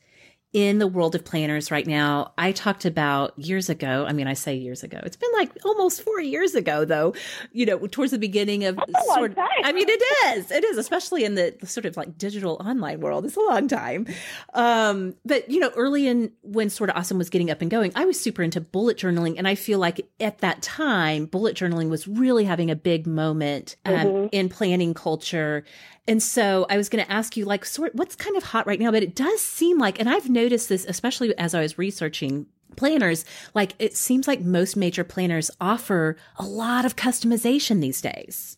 in 0.54 0.80
the 0.80 0.88
world 0.88 1.16
of 1.16 1.24
planners 1.24 1.72
right 1.72 1.88
now? 1.88 2.34
I 2.38 2.52
talked 2.52 2.86
about 2.86 3.38
years 3.40 3.70
ago. 3.70 4.06
I 4.08 4.14
mean, 4.14 4.28
I 4.28 4.34
say 4.34 4.56
years 4.56 4.84
ago. 4.84 5.00
It's 5.04 5.16
been 5.16 5.32
like 5.34 5.52
almost 5.64 6.02
four 6.02 6.20
years 6.20 6.56
ago, 6.56 6.84
though. 6.86 7.14
You 7.54 7.66
know, 7.66 7.78
towards 7.88 8.12
the 8.12 8.18
beginning 8.18 8.66
of 8.66 8.76
That's 8.76 8.92
a 8.92 9.08
long 9.08 9.18
sort. 9.18 9.36
time. 9.36 9.48
I 9.64 9.72
mean, 9.72 9.88
it 9.90 10.02
is. 10.38 10.52
It 10.52 10.64
is, 10.64 10.78
especially 10.78 11.24
in 11.24 11.36
the, 11.36 11.56
the 11.60 11.68
sort 11.68 11.86
of 11.86 11.96
like 11.98 12.18
digital 12.18 12.58
online 12.66 13.00
world. 13.00 13.26
It's 13.26 13.38
a 13.38 13.42
long 13.42 13.68
time. 13.68 14.08
Um, 14.54 15.16
but 15.26 15.50
you 15.50 15.60
know, 15.60 15.72
early 15.76 16.08
in 16.08 16.32
when 16.42 16.70
Sorta 16.70 16.94
Awesome 16.98 17.18
was 17.18 17.30
getting 17.30 17.50
up 17.52 17.62
and 17.62 17.72
going, 17.72 17.92
I 17.96 18.06
was 18.06 18.20
super 18.20 18.44
into 18.44 18.62
bullet 18.62 18.98
journaling, 18.98 19.36
and 19.38 19.48
I 19.48 19.56
feel 19.56 19.80
like 19.80 20.02
at 20.20 20.40
that 20.40 20.62
time, 20.62 21.26
bullet 21.26 21.56
journaling 21.56 21.90
was 21.90 22.08
really 22.08 22.44
having 22.46 22.70
a 22.70 22.76
big 22.76 23.08
moment 23.08 23.76
um, 23.86 23.94
Mhm. 23.94 24.30
in 24.32 24.50
planning 24.50 24.94
culture. 24.94 25.64
And 26.12 26.22
so 26.22 26.66
I 26.70 26.76
was 26.76 26.90
going 26.90 27.06
to 27.06 27.10
ask 27.10 27.38
you, 27.38 27.46
like, 27.46 27.64
sort 27.64 27.96
what's 27.96 28.18
kind 28.18 28.36
of 28.36 28.44
hot 28.44 28.68
right 28.68 28.82
now? 28.82 28.92
But 28.92 29.02
it 29.02 29.16
does 29.16 29.40
seem 29.40 29.78
like, 29.78 29.98
and 29.98 30.10
I've 30.10 30.30
noticed 30.30 30.68
this, 30.68 30.84
especially 30.84 31.34
as 31.38 31.56
I 31.56 31.62
was 31.62 31.78
researching 31.78 32.48
planners, 32.76 33.24
like 33.54 33.76
it 33.80 33.96
seems 33.96 34.28
like 34.28 34.42
most 34.42 34.76
major 34.76 35.06
planners 35.06 35.50
offer 35.62 36.18
a 36.36 36.44
lot 36.44 36.84
of 36.84 36.98
customization 36.98 37.80
these 37.80 38.02
days. 38.02 38.58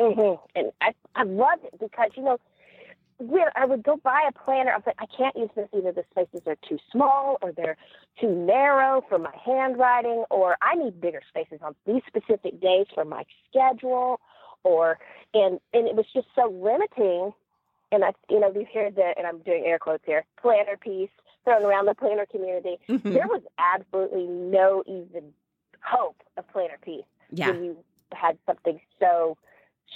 Mm-hmm. 0.00 0.42
And 0.58 0.72
I 0.80 0.94
I 1.14 1.24
love 1.24 1.58
it 1.62 1.78
because 1.78 2.10
you 2.16 2.22
know 2.22 2.38
when 3.18 3.48
I 3.54 3.66
would 3.66 3.82
go 3.82 3.96
buy 3.96 4.26
a 4.26 4.32
planner, 4.32 4.70
I 4.72 4.76
was 4.76 4.84
like, 4.86 4.96
I 4.98 5.06
can't 5.14 5.36
use 5.36 5.50
this. 5.56 5.68
Either 5.76 5.92
the 5.92 6.04
spaces 6.10 6.46
are 6.46 6.56
too 6.66 6.78
small, 6.90 7.36
or 7.42 7.52
they're 7.52 7.76
too 8.18 8.30
narrow 8.30 9.04
for 9.10 9.18
my 9.18 9.34
handwriting, 9.44 10.24
or 10.30 10.56
I 10.62 10.74
need 10.74 11.02
bigger 11.02 11.20
spaces 11.28 11.58
on 11.60 11.74
these 11.84 12.02
specific 12.06 12.60
days 12.62 12.86
for 12.94 13.04
my 13.04 13.24
schedule, 13.50 14.20
or 14.64 14.98
and 15.34 15.60
and 15.72 15.86
it 15.88 15.94
was 15.94 16.06
just 16.12 16.28
so 16.34 16.48
limiting. 16.48 17.32
And 17.90 18.04
I, 18.04 18.12
you 18.28 18.38
know, 18.38 18.50
we 18.50 18.64
hear 18.70 18.90
the, 18.90 19.14
and 19.16 19.26
I'm 19.26 19.38
doing 19.38 19.64
air 19.64 19.78
quotes 19.78 20.04
here, 20.04 20.24
planner 20.42 20.76
peace 20.78 21.08
thrown 21.44 21.62
around 21.64 21.86
the 21.86 21.94
planner 21.94 22.26
community. 22.26 22.76
Mhm. 22.86 23.02
There 23.02 23.26
was 23.26 23.40
absolutely 23.58 24.26
no 24.26 24.82
even 24.86 25.32
hope 25.82 26.16
of 26.36 26.46
planner 26.52 26.76
peace 26.82 27.04
Yeah. 27.30 27.50
when 27.52 27.64
you 27.64 27.76
had 28.12 28.36
something 28.44 28.78
so 29.00 29.38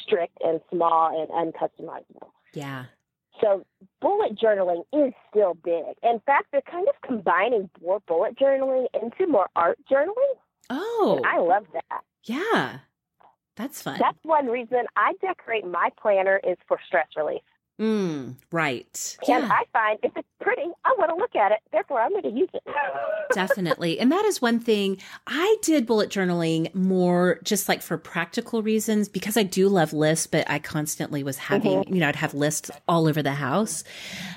strict 0.01 0.39
and 0.43 0.61
small 0.71 1.21
and 1.21 1.29
uncustomizable. 1.53 2.31
Yeah. 2.55 2.87
So 3.43 3.67
bullet 4.01 4.37
journaling 4.39 4.85
is 4.95 5.13
still 5.29 5.53
big. 5.55 5.85
In 6.03 6.21
fact, 6.21 6.47
they're 6.53 6.63
kind 6.63 6.89
of 6.89 6.95
combining 7.03 7.69
more 7.83 8.01
bullet 8.01 8.39
journaling 8.39 8.87
into 9.03 9.27
more 9.27 9.51
art 9.55 9.79
journaling. 9.91 10.35
Oh, 10.71 11.21
I 11.27 11.41
love 11.41 11.67
that. 11.75 12.01
yeah. 12.25 12.79
That's 13.57 13.83
fun. 13.83 13.99
That's 14.01 14.19
one 14.23 14.47
reason 14.47 14.87
I 14.97 15.13
decorate 15.21 15.67
my 15.67 15.91
planner 16.01 16.41
is 16.43 16.57
for 16.67 16.79
stress 16.87 17.09
relief. 17.17 17.43
Mm, 17.83 18.35
right. 18.53 19.17
And 19.29 19.43
Yeah. 19.45 19.49
I 19.51 19.65
find 19.73 19.99
if 20.03 20.13
it's 20.17 20.29
pretty, 20.41 20.63
I 20.85 20.95
want 20.99 21.11
to 21.11 21.17
look 21.17 21.35
at 21.37 21.53
it. 21.53 21.59
Therefore, 21.73 22.01
I'm 22.01 22.11
going 22.11 22.23
to 22.23 22.31
use 22.31 22.49
it. 22.55 22.63
Definitely. 23.33 23.99
And 23.99 24.11
that 24.13 24.25
is 24.25 24.43
one 24.43 24.61
thing 24.61 24.99
I 25.27 25.57
did 25.63 25.87
bullet 25.87 26.11
journaling 26.11 26.75
more 26.75 27.39
just 27.45 27.69
like 27.69 27.83
for 27.83 27.97
practical 27.99 28.63
reasons 28.63 29.09
because 29.09 29.37
I 29.37 29.43
do 29.43 29.69
love 29.69 29.93
lists, 29.93 30.27
but 30.27 30.49
I 30.51 30.59
constantly 30.59 31.23
was 31.23 31.39
having, 31.39 31.85
you 31.93 32.01
know, 32.01 32.09
I'd 32.09 32.17
have 32.17 32.35
lists 32.35 32.71
all 32.89 33.07
over 33.07 33.23
the 33.23 33.33
house. 33.33 33.85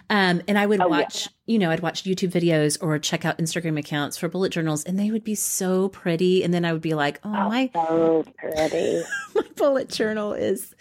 Um, 0.10 0.42
and 0.48 0.58
I 0.58 0.66
would 0.66 0.82
Oh, 0.82 0.86
yeah. 0.86 0.90
watch, 1.02 1.30
you 1.46 1.58
know, 1.60 1.72
I'd 1.72 1.80
watch 1.82 2.04
YouTube 2.04 2.32
videos 2.32 2.78
or 2.82 2.98
check 3.00 3.26
out 3.26 3.38
Instagram 3.38 3.78
accounts 3.80 4.18
for 4.18 4.28
bullet 4.30 4.52
journals 4.52 4.84
and 4.84 4.98
they 5.00 5.12
would 5.12 5.24
be 5.24 5.36
so 5.36 5.90
pretty. 5.90 6.44
And 6.44 6.54
then 6.54 6.66
I 6.66 6.74
would 6.74 6.82
be 6.82 6.94
like, 6.94 7.20
oh, 7.24 7.30
my, 7.30 7.70
so 7.74 8.26
pretty. 8.38 9.04
my 9.36 9.42
bullet 9.56 9.90
journal 9.90 10.34
is 10.34 10.74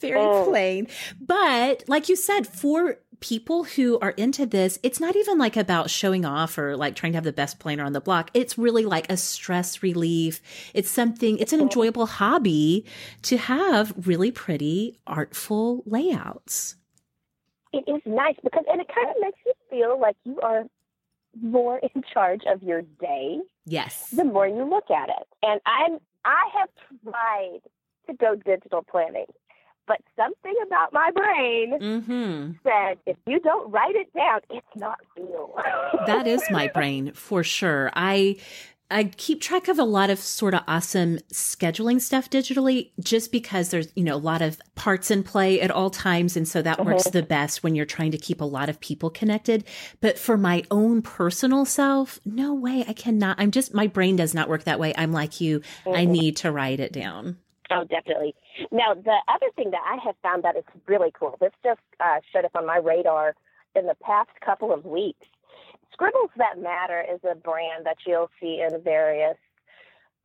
very 0.00 0.18
Oh. 0.20 0.46
plain. 0.48 0.86
But 1.20 1.84
like 1.88 2.08
you 2.08 2.16
said, 2.16 2.46
for 2.46 2.98
people 3.20 3.64
who 3.64 3.98
are 4.00 4.10
into 4.12 4.46
this, 4.46 4.78
it's 4.82 4.98
not 4.98 5.14
even 5.14 5.36
like 5.38 5.56
about 5.56 5.90
showing 5.90 6.24
off 6.24 6.56
or 6.56 6.76
like 6.76 6.94
trying 6.96 7.12
to 7.12 7.16
have 7.16 7.24
the 7.24 7.32
best 7.32 7.58
planner 7.58 7.84
on 7.84 7.92
the 7.92 8.00
block. 8.00 8.30
It's 8.32 8.56
really 8.56 8.84
like 8.84 9.10
a 9.12 9.16
stress 9.16 9.82
relief. 9.82 10.40
It's 10.72 10.88
something, 10.90 11.38
it's 11.38 11.52
an 11.52 11.60
oh. 11.60 11.64
enjoyable 11.64 12.06
hobby 12.06 12.86
to 13.22 13.36
have 13.36 13.92
really 14.06 14.30
pretty, 14.30 14.98
artful 15.06 15.82
layouts. 15.86 16.76
It 17.72 17.84
is 17.86 18.00
nice 18.06 18.36
because, 18.42 18.64
and 18.70 18.80
it 18.80 18.88
kind 18.92 19.08
of 19.10 19.16
makes 19.20 19.38
you 19.44 19.52
feel 19.68 20.00
like 20.00 20.16
you 20.24 20.40
are 20.40 20.64
more 21.40 21.78
in 21.94 22.02
charge 22.12 22.42
of 22.48 22.62
your 22.62 22.82
day 23.00 23.38
Yes. 23.66 24.10
the 24.10 24.24
more 24.24 24.48
you 24.48 24.68
look 24.68 24.90
at 24.90 25.08
it. 25.10 25.28
And 25.42 25.60
I'm 25.66 26.00
I 26.24 26.48
have 26.58 26.68
tried 27.04 27.60
to 28.08 28.14
go 28.14 28.34
digital 28.34 28.82
planning, 28.82 29.26
but 29.90 30.00
something 30.16 30.54
about 30.66 30.92
my 30.92 31.10
brain 31.10 31.78
Mm-hmm. 31.80 32.52
said 32.62 32.98
if 33.06 33.16
you 33.26 33.40
don't 33.40 33.70
write 33.72 33.96
it 33.96 34.12
down, 34.14 34.40
it's 34.50 34.76
not 34.76 35.00
real. 35.16 35.52
That 36.06 36.26
is 36.28 36.42
my 36.50 36.68
brain 36.68 37.12
for 37.12 37.42
sure. 37.42 37.90
I 37.94 38.36
I 38.92 39.04
keep 39.04 39.40
track 39.40 39.68
of 39.68 39.78
a 39.78 39.84
lot 39.84 40.10
of 40.10 40.18
Sorta 40.18 40.64
Awesome 40.66 41.18
scheduling 41.32 42.00
stuff 42.00 42.28
digitally 42.28 42.90
just 43.00 43.30
because 43.30 43.68
there's, 43.70 43.88
you 43.94 44.02
know, 44.02 44.16
a 44.16 44.26
lot 44.32 44.42
of 44.42 44.60
parts 44.74 45.10
in 45.12 45.22
play 45.22 45.60
at 45.60 45.70
all 45.70 45.90
times. 45.90 46.36
And 46.36 46.46
so 46.46 46.60
that 46.62 46.84
works 46.84 47.04
the 47.10 47.22
best 47.22 47.62
when 47.62 47.76
you're 47.76 47.86
trying 47.86 48.10
to 48.10 48.18
keep 48.18 48.40
a 48.40 48.44
lot 48.44 48.68
of 48.68 48.80
people 48.80 49.08
connected. 49.08 49.64
But 50.00 50.18
for 50.18 50.36
my 50.36 50.64
own 50.72 51.02
personal 51.02 51.64
self, 51.64 52.18
no 52.24 52.52
way. 52.52 52.84
I 52.88 52.92
cannot. 52.92 53.36
I'm 53.38 53.52
just, 53.52 53.72
my 53.74 53.86
brain 53.86 54.16
does 54.16 54.34
not 54.34 54.48
work 54.48 54.64
that 54.64 54.80
way. 54.80 54.92
I'm 54.98 55.12
like 55.12 55.40
you. 55.40 55.62
I 55.86 56.04
need 56.04 56.36
to 56.38 56.50
write 56.50 56.80
it 56.80 56.92
down. 56.92 57.36
Oh, 57.70 57.84
definitely. 57.84 58.34
Now, 58.72 58.94
the 58.94 59.16
other 59.28 59.46
thing 59.54 59.70
that 59.70 59.82
I 59.86 59.96
have 60.04 60.16
found 60.22 60.42
that 60.44 60.56
is 60.56 60.64
really 60.86 61.12
cool, 61.18 61.36
this 61.40 61.52
just 61.64 61.80
uh, 62.00 62.20
showed 62.32 62.44
up 62.44 62.56
on 62.56 62.66
my 62.66 62.78
radar 62.78 63.34
in 63.76 63.86
the 63.86 63.94
past 64.02 64.30
couple 64.44 64.72
of 64.72 64.84
weeks. 64.84 65.26
Scribbles 65.92 66.30
That 66.36 66.60
Matter 66.60 67.04
is 67.12 67.20
a 67.30 67.34
brand 67.34 67.86
that 67.86 67.98
you'll 68.06 68.30
see 68.40 68.64
in 68.66 68.82
various 68.82 69.36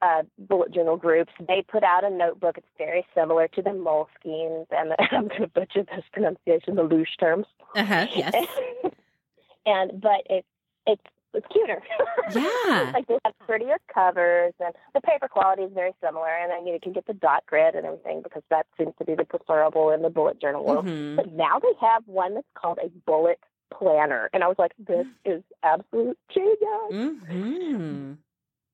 uh, 0.01 0.23
bullet 0.37 0.73
journal 0.73 0.97
groups. 0.97 1.31
They 1.47 1.63
put 1.67 1.83
out 1.83 2.03
a 2.03 2.09
notebook. 2.09 2.57
It's 2.57 2.67
very 2.77 3.05
similar 3.15 3.47
to 3.49 3.61
the 3.61 3.71
Moleskines, 3.71 4.67
and 4.71 4.91
the, 4.91 4.95
I'm 5.11 5.27
going 5.27 5.41
to 5.41 5.47
butcher 5.47 5.83
this 5.83 6.03
pronunciation, 6.11 6.75
the 6.75 6.83
Leuchtturms. 6.83 7.45
Uh 7.75 7.85
huh. 7.85 8.07
Yes. 8.15 8.47
and 9.65 10.01
but 10.01 10.21
it's 10.29 10.47
it's 10.87 11.03
it's 11.35 11.47
cuter. 11.51 11.81
Yeah. 12.33 12.91
like 12.93 13.07
they 13.07 13.17
have 13.23 13.33
prettier 13.45 13.77
covers, 13.93 14.53
and 14.59 14.73
the 14.95 15.01
paper 15.01 15.27
quality 15.27 15.61
is 15.63 15.71
very 15.73 15.91
similar. 16.03 16.27
And 16.27 16.49
then 16.51 16.65
you 16.65 16.79
can 16.81 16.91
get 16.91 17.05
the 17.05 17.13
dot 17.13 17.43
grid 17.45 17.75
and 17.75 17.85
everything 17.85 18.21
because 18.23 18.41
that 18.49 18.65
seems 18.77 18.93
to 18.99 19.05
be 19.05 19.13
the 19.15 19.25
preferable 19.25 19.91
in 19.91 20.01
the 20.01 20.09
bullet 20.09 20.41
journal 20.41 20.65
world. 20.65 20.85
Mhm. 20.87 21.15
But 21.17 21.31
now 21.33 21.59
they 21.59 21.73
have 21.81 22.03
one 22.07 22.33
that's 22.33 22.47
called 22.55 22.79
a 22.83 22.89
bullet 23.05 23.39
planner, 23.71 24.29
and 24.33 24.43
I 24.43 24.47
was 24.47 24.57
like, 24.57 24.71
this 24.79 25.05
is 25.23 25.43
absolute 25.63 26.17
genius. 26.33 26.57
Mm-hmm. 26.91 28.13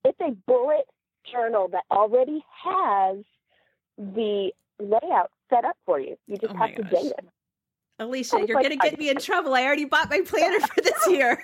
It's 0.05 0.19
a 0.21 0.31
bullet 0.47 0.85
journal 1.31 1.67
that 1.69 1.83
already 1.91 2.43
has 2.63 3.17
the 3.97 4.51
layout 4.79 5.31
set 5.49 5.65
up 5.65 5.77
for 5.85 5.99
you. 5.99 6.17
You 6.27 6.37
just 6.37 6.53
Oh 6.53 6.57
have 6.57 6.75
to 6.75 6.83
gosh. 6.83 6.91
date 6.91 7.13
it. 7.17 7.25
Alicia, 7.99 8.37
you're 8.47 8.55
like, 8.57 8.65
going 8.67 8.79
to 8.79 8.89
get 8.89 8.97
me 8.97 9.09
in 9.09 9.17
trouble. 9.17 9.53
I 9.53 9.63
already 9.63 9.85
bought 9.85 10.09
my 10.09 10.21
planner 10.25 10.59
for 10.67 10.81
this 10.81 11.07
year. 11.07 11.43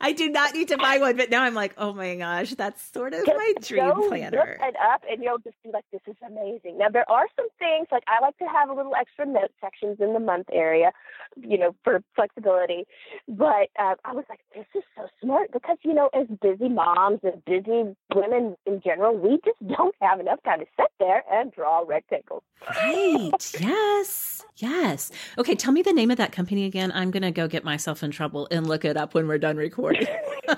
I 0.00 0.12
do 0.12 0.28
not 0.28 0.54
need 0.54 0.68
to 0.68 0.78
buy 0.78 0.98
one, 0.98 1.16
but 1.16 1.30
now 1.30 1.42
I'm 1.42 1.54
like, 1.54 1.74
oh 1.78 1.92
my 1.92 2.14
gosh, 2.16 2.54
that's 2.54 2.82
sort 2.92 3.14
of 3.14 3.26
my 3.26 3.54
dream 3.60 3.88
go 3.88 4.08
planner. 4.08 4.38
Look 4.38 4.68
it 4.68 4.76
up, 4.76 5.02
and 5.10 5.22
you'll 5.22 5.38
just 5.38 5.56
be 5.62 5.70
like, 5.70 5.84
"This 5.92 6.00
is 6.06 6.16
amazing." 6.26 6.78
Now 6.78 6.88
there 6.88 7.08
are 7.10 7.26
some 7.36 7.48
things 7.58 7.88
like 7.90 8.02
I 8.06 8.20
like 8.20 8.36
to 8.38 8.46
have 8.46 8.70
a 8.70 8.74
little 8.74 8.94
extra 8.94 9.26
note 9.26 9.50
sections 9.60 9.98
in 10.00 10.12
the 10.12 10.20
month 10.20 10.46
area, 10.52 10.92
you 11.36 11.58
know, 11.58 11.74
for 11.84 12.02
flexibility. 12.14 12.84
But 13.28 13.70
uh, 13.78 13.94
I 14.04 14.12
was 14.12 14.24
like, 14.28 14.40
"This 14.54 14.66
is 14.74 14.82
so 14.96 15.08
smart," 15.22 15.52
because 15.52 15.78
you 15.82 15.94
know, 15.94 16.10
as 16.14 16.26
busy 16.40 16.68
moms 16.68 17.20
and 17.22 17.44
busy 17.44 17.94
women 18.14 18.56
in 18.66 18.80
general, 18.82 19.16
we 19.16 19.38
just 19.44 19.58
don't 19.76 19.94
have 20.00 20.20
enough 20.20 20.42
time 20.44 20.60
to 20.60 20.66
sit 20.78 20.90
there 20.98 21.22
and 21.30 21.52
draw 21.52 21.84
rectangles. 21.86 22.42
Right. 22.68 23.32
yes. 23.60 24.44
Yes. 24.56 25.10
Okay. 25.38 25.54
Tell 25.54 25.72
me 25.72 25.82
the 25.82 25.92
name 25.92 26.10
of 26.10 26.18
that 26.18 26.30
company 26.32 26.64
again. 26.64 26.92
I'm 26.92 27.10
going 27.10 27.22
to 27.22 27.30
go 27.30 27.48
get 27.48 27.64
myself 27.64 28.02
in 28.02 28.10
trouble 28.10 28.46
and 28.50 28.66
look 28.66 28.84
it 28.84 28.96
up 28.96 29.14
when 29.14 29.26
we're 29.26 29.38
done 29.38 29.51
recording. 29.56 30.06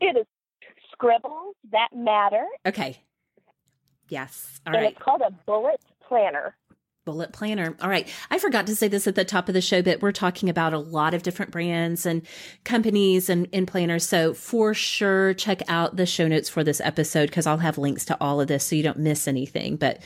it 0.00 0.16
is 0.16 0.26
scribbles 0.92 1.54
that 1.72 1.88
matter. 1.94 2.44
Okay. 2.64 2.98
Yes. 4.08 4.60
All 4.66 4.74
and 4.74 4.82
right. 4.82 4.92
it's 4.92 5.02
called 5.02 5.22
a 5.26 5.30
bullet 5.46 5.80
planner. 6.06 6.56
Bullet 7.04 7.32
planner. 7.32 7.76
All 7.80 7.88
right. 7.88 8.08
I 8.30 8.38
forgot 8.38 8.66
to 8.66 8.74
say 8.74 8.88
this 8.88 9.06
at 9.06 9.14
the 9.14 9.24
top 9.24 9.48
of 9.48 9.54
the 9.54 9.60
show, 9.60 9.80
but 9.80 10.02
we're 10.02 10.10
talking 10.10 10.48
about 10.48 10.72
a 10.72 10.78
lot 10.78 11.14
of 11.14 11.22
different 11.22 11.52
brands 11.52 12.04
and 12.04 12.22
companies 12.64 13.28
and, 13.28 13.48
and 13.52 13.68
planners. 13.68 14.04
So 14.06 14.34
for 14.34 14.74
sure, 14.74 15.32
check 15.34 15.62
out 15.68 15.96
the 15.96 16.06
show 16.06 16.26
notes 16.26 16.48
for 16.48 16.64
this 16.64 16.80
episode 16.80 17.26
because 17.26 17.46
I'll 17.46 17.58
have 17.58 17.78
links 17.78 18.04
to 18.06 18.16
all 18.20 18.40
of 18.40 18.48
this 18.48 18.64
so 18.64 18.74
you 18.74 18.82
don't 18.82 18.98
miss 18.98 19.28
anything. 19.28 19.76
But 19.76 20.00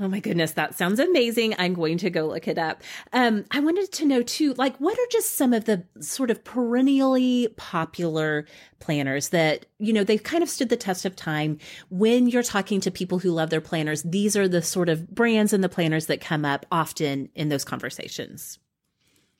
Oh 0.00 0.08
my 0.08 0.18
goodness, 0.18 0.52
that 0.52 0.74
sounds 0.74 0.98
amazing. 0.98 1.54
I'm 1.56 1.72
going 1.72 1.98
to 1.98 2.10
go 2.10 2.26
look 2.26 2.48
it 2.48 2.58
up. 2.58 2.82
Um, 3.12 3.44
I 3.52 3.60
wanted 3.60 3.92
to 3.92 4.04
know 4.04 4.22
too, 4.22 4.52
like, 4.54 4.76
what 4.78 4.98
are 4.98 5.06
just 5.12 5.36
some 5.36 5.52
of 5.52 5.66
the 5.66 5.84
sort 6.00 6.32
of 6.32 6.42
perennially 6.42 7.46
popular 7.56 8.44
planners 8.80 9.28
that, 9.28 9.66
you 9.78 9.92
know, 9.92 10.02
they've 10.02 10.20
kind 10.20 10.42
of 10.42 10.48
stood 10.48 10.68
the 10.68 10.76
test 10.76 11.04
of 11.04 11.14
time. 11.14 11.58
When 11.90 12.26
you're 12.26 12.42
talking 12.42 12.80
to 12.80 12.90
people 12.90 13.20
who 13.20 13.30
love 13.30 13.50
their 13.50 13.60
planners, 13.60 14.02
these 14.02 14.36
are 14.36 14.48
the 14.48 14.62
sort 14.62 14.88
of 14.88 15.14
brands 15.14 15.52
and 15.52 15.62
the 15.62 15.68
planners 15.68 16.06
that 16.06 16.20
come 16.20 16.44
up 16.44 16.66
often 16.72 17.28
in 17.36 17.48
those 17.48 17.64
conversations. 17.64 18.58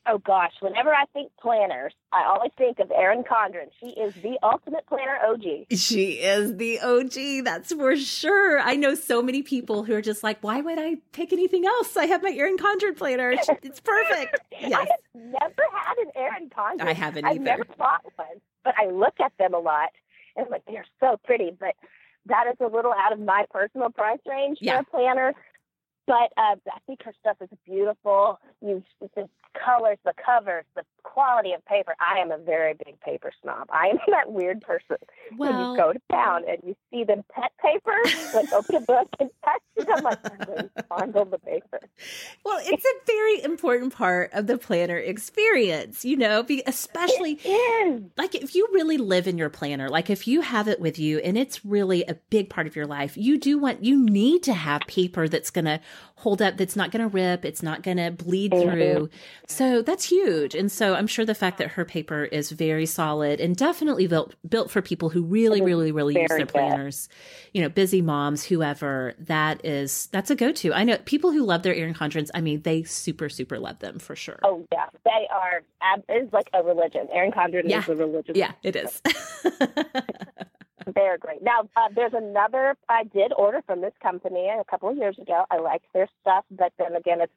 Oh 0.07 0.19
gosh, 0.19 0.53
whenever 0.59 0.93
I 0.93 1.05
think 1.13 1.31
planners, 1.41 1.93
I 2.11 2.25
always 2.25 2.51
think 2.57 2.79
of 2.79 2.91
Erin 2.91 3.23
Condren. 3.23 3.69
She 3.79 3.87
is 3.89 4.13
the 4.15 4.37
ultimate 4.43 4.85
planner 4.87 5.17
OG. 5.27 5.75
She 5.77 6.11
is 6.13 6.55
the 6.57 6.79
OG, 6.79 7.43
that's 7.43 7.73
for 7.73 7.95
sure. 7.95 8.59
I 8.59 8.75
know 8.75 8.93
so 8.93 9.21
many 9.23 9.41
people 9.41 9.83
who 9.83 9.95
are 9.95 10.01
just 10.01 10.21
like, 10.23 10.37
why 10.43 10.61
would 10.61 10.77
I 10.77 10.97
pick 11.11 11.33
anything 11.33 11.65
else? 11.65 11.97
I 11.97 12.05
have 12.05 12.21
my 12.21 12.31
Erin 12.31 12.57
Condren 12.57 12.95
planner. 12.95 13.31
It's 13.31 13.79
perfect. 13.81 14.39
Yes. 14.61 14.73
I 14.73 14.79
have 14.79 15.31
never 15.31 15.63
had 15.73 15.97
an 15.97 16.11
Erin 16.15 16.49
Condren. 16.49 16.87
I 16.87 16.93
haven't 16.93 17.25
either. 17.25 17.35
I've 17.35 17.41
never 17.41 17.65
bought 17.77 18.03
one, 18.15 18.27
but 18.63 18.73
I 18.77 18.89
look 18.89 19.15
at 19.19 19.33
them 19.37 19.53
a 19.53 19.59
lot 19.59 19.89
and 20.35 20.45
I'm 20.45 20.51
like, 20.51 20.63
they're 20.65 20.85
so 20.99 21.19
pretty. 21.23 21.51
But 21.59 21.75
that 22.27 22.45
is 22.47 22.55
a 22.61 22.67
little 22.67 22.93
out 22.93 23.11
of 23.13 23.19
my 23.19 23.45
personal 23.51 23.89
price 23.89 24.19
range 24.27 24.59
Yeah. 24.61 24.77
for 24.77 24.79
a 24.81 24.85
planner. 24.85 25.33
But 26.07 26.31
uh, 26.37 26.55
I 26.71 26.79
think 26.85 27.03
her 27.03 27.13
stuff 27.19 27.37
is 27.41 27.49
beautiful. 27.65 28.39
You 28.61 28.83
the 29.15 29.29
colors, 29.63 29.97
the 30.03 30.13
covers, 30.23 30.65
the 30.75 30.83
quality 31.03 31.53
of 31.53 31.65
paper. 31.65 31.95
I 31.99 32.19
am 32.19 32.31
a 32.31 32.37
very 32.37 32.73
big 32.73 32.99
paper 32.99 33.31
snob. 33.41 33.67
I 33.71 33.87
am 33.87 33.97
that 34.09 34.31
weird 34.31 34.61
person 34.61 34.97
when 35.37 35.51
you 35.51 35.77
go 35.77 35.93
to 35.93 35.99
town 36.11 36.43
and 36.47 36.57
you 36.63 36.75
see 36.91 37.03
the 37.03 37.23
pet 37.31 37.51
paper, 37.61 37.93
like 38.33 38.51
open 38.53 38.75
a 38.75 38.81
book 38.81 39.07
and 39.19 39.29
touch 39.43 39.61
it. 39.77 39.87
I'm 39.89 40.03
like, 40.03 40.19
I'm 40.25 40.69
fondle 40.89 41.25
the 41.25 41.39
paper. 41.39 41.79
well, 42.43 42.59
it's 42.61 42.85
a 42.85 43.05
very 43.05 43.43
important 43.43 43.93
part 43.93 44.31
of 44.33 44.47
the 44.47 44.57
planner 44.57 44.97
experience, 44.97 46.03
you 46.03 46.17
know, 46.17 46.45
especially 46.67 47.39
like 48.17 48.35
if 48.35 48.55
you 48.55 48.67
really 48.73 48.97
live 48.97 49.27
in 49.27 49.37
your 49.37 49.49
planner, 49.49 49.89
like 49.89 50.09
if 50.09 50.27
you 50.27 50.41
have 50.41 50.67
it 50.67 50.79
with 50.79 50.99
you 50.99 51.19
and 51.19 51.37
it's 51.37 51.65
really 51.65 52.03
a 52.03 52.15
big 52.29 52.49
part 52.49 52.67
of 52.67 52.75
your 52.75 52.85
life, 52.85 53.15
you 53.17 53.37
do 53.37 53.57
want, 53.57 53.83
you 53.83 54.03
need 54.03 54.43
to 54.43 54.53
have 54.53 54.81
paper 54.87 55.27
that's 55.27 55.49
going 55.49 55.65
to 55.65 55.79
hold 56.17 56.41
up, 56.41 56.57
that's 56.57 56.75
not 56.75 56.91
going 56.91 57.01
to 57.07 57.13
rip, 57.13 57.45
it's 57.45 57.61
not 57.61 57.83
going 57.83 57.97
to 57.97 58.09
bleed 58.11 58.51
Mhm. 58.51 58.61
through. 58.71 59.09
So 59.47 59.81
that's 59.81 60.05
huge. 60.09 60.55
And 60.55 60.71
so 60.71 60.95
I'm 60.95 61.07
sure 61.07 61.25
the 61.25 61.35
fact 61.35 61.57
that 61.59 61.69
her 61.71 61.85
paper 61.85 62.23
is 62.25 62.51
very 62.51 62.85
solid 62.85 63.39
and 63.39 63.55
definitely 63.55 64.07
built, 64.07 64.33
built 64.47 64.71
for 64.71 64.81
people 64.81 65.09
who 65.09 65.23
really, 65.23 65.61
really, 65.61 65.91
really 65.91 66.19
use 66.19 66.29
their 66.29 66.39
good. 66.39 66.47
planners, 66.49 67.09
you 67.53 67.61
know, 67.61 67.69
busy 67.69 68.01
moms, 68.01 68.45
whoever, 68.45 69.13
that 69.19 69.63
is, 69.65 70.07
that's 70.07 70.31
a 70.31 70.35
go 70.35 70.51
to. 70.53 70.73
I 70.73 70.83
know 70.83 70.97
people 71.05 71.31
who 71.31 71.43
love 71.43 71.63
their 71.63 71.75
Erin 71.75 71.93
Condrens, 71.93 72.31
I 72.33 72.41
mean, 72.41 72.61
they 72.61 72.83
super, 72.83 73.29
super 73.29 73.59
love 73.59 73.79
them 73.79 73.99
for 73.99 74.15
sure. 74.15 74.39
Oh 74.43 74.65
yeah, 74.71 74.85
they 75.03 75.27
are. 75.31 75.63
ab- 75.81 76.03
It's 76.09 76.31
like 76.33 76.49
a 76.53 76.63
religion. 76.63 77.07
Erin 77.13 77.31
Condren 77.31 77.63
Yeah. 77.69 77.79
is 77.81 77.89
a 77.89 77.95
religion. 77.95 78.35
Yeah, 78.35 78.53
it 78.63 78.75
is. 78.75 79.01
They're 80.93 81.17
great. 81.17 81.41
Now, 81.41 81.61
uh, 81.75 81.89
there's 81.95 82.13
another 82.13 82.75
I 82.89 83.05
did 83.05 83.33
order 83.37 83.61
from 83.65 83.81
this 83.81 83.93
company 84.01 84.49
a 84.49 84.63
couple 84.65 84.89
of 84.89 84.97
years 84.97 85.17
ago. 85.19 85.45
I 85.49 85.57
liked 85.57 85.87
their 85.93 86.07
stuff, 86.21 86.45
but 86.51 86.73
then 86.77 86.95
again, 86.95 87.21
it's 87.21 87.33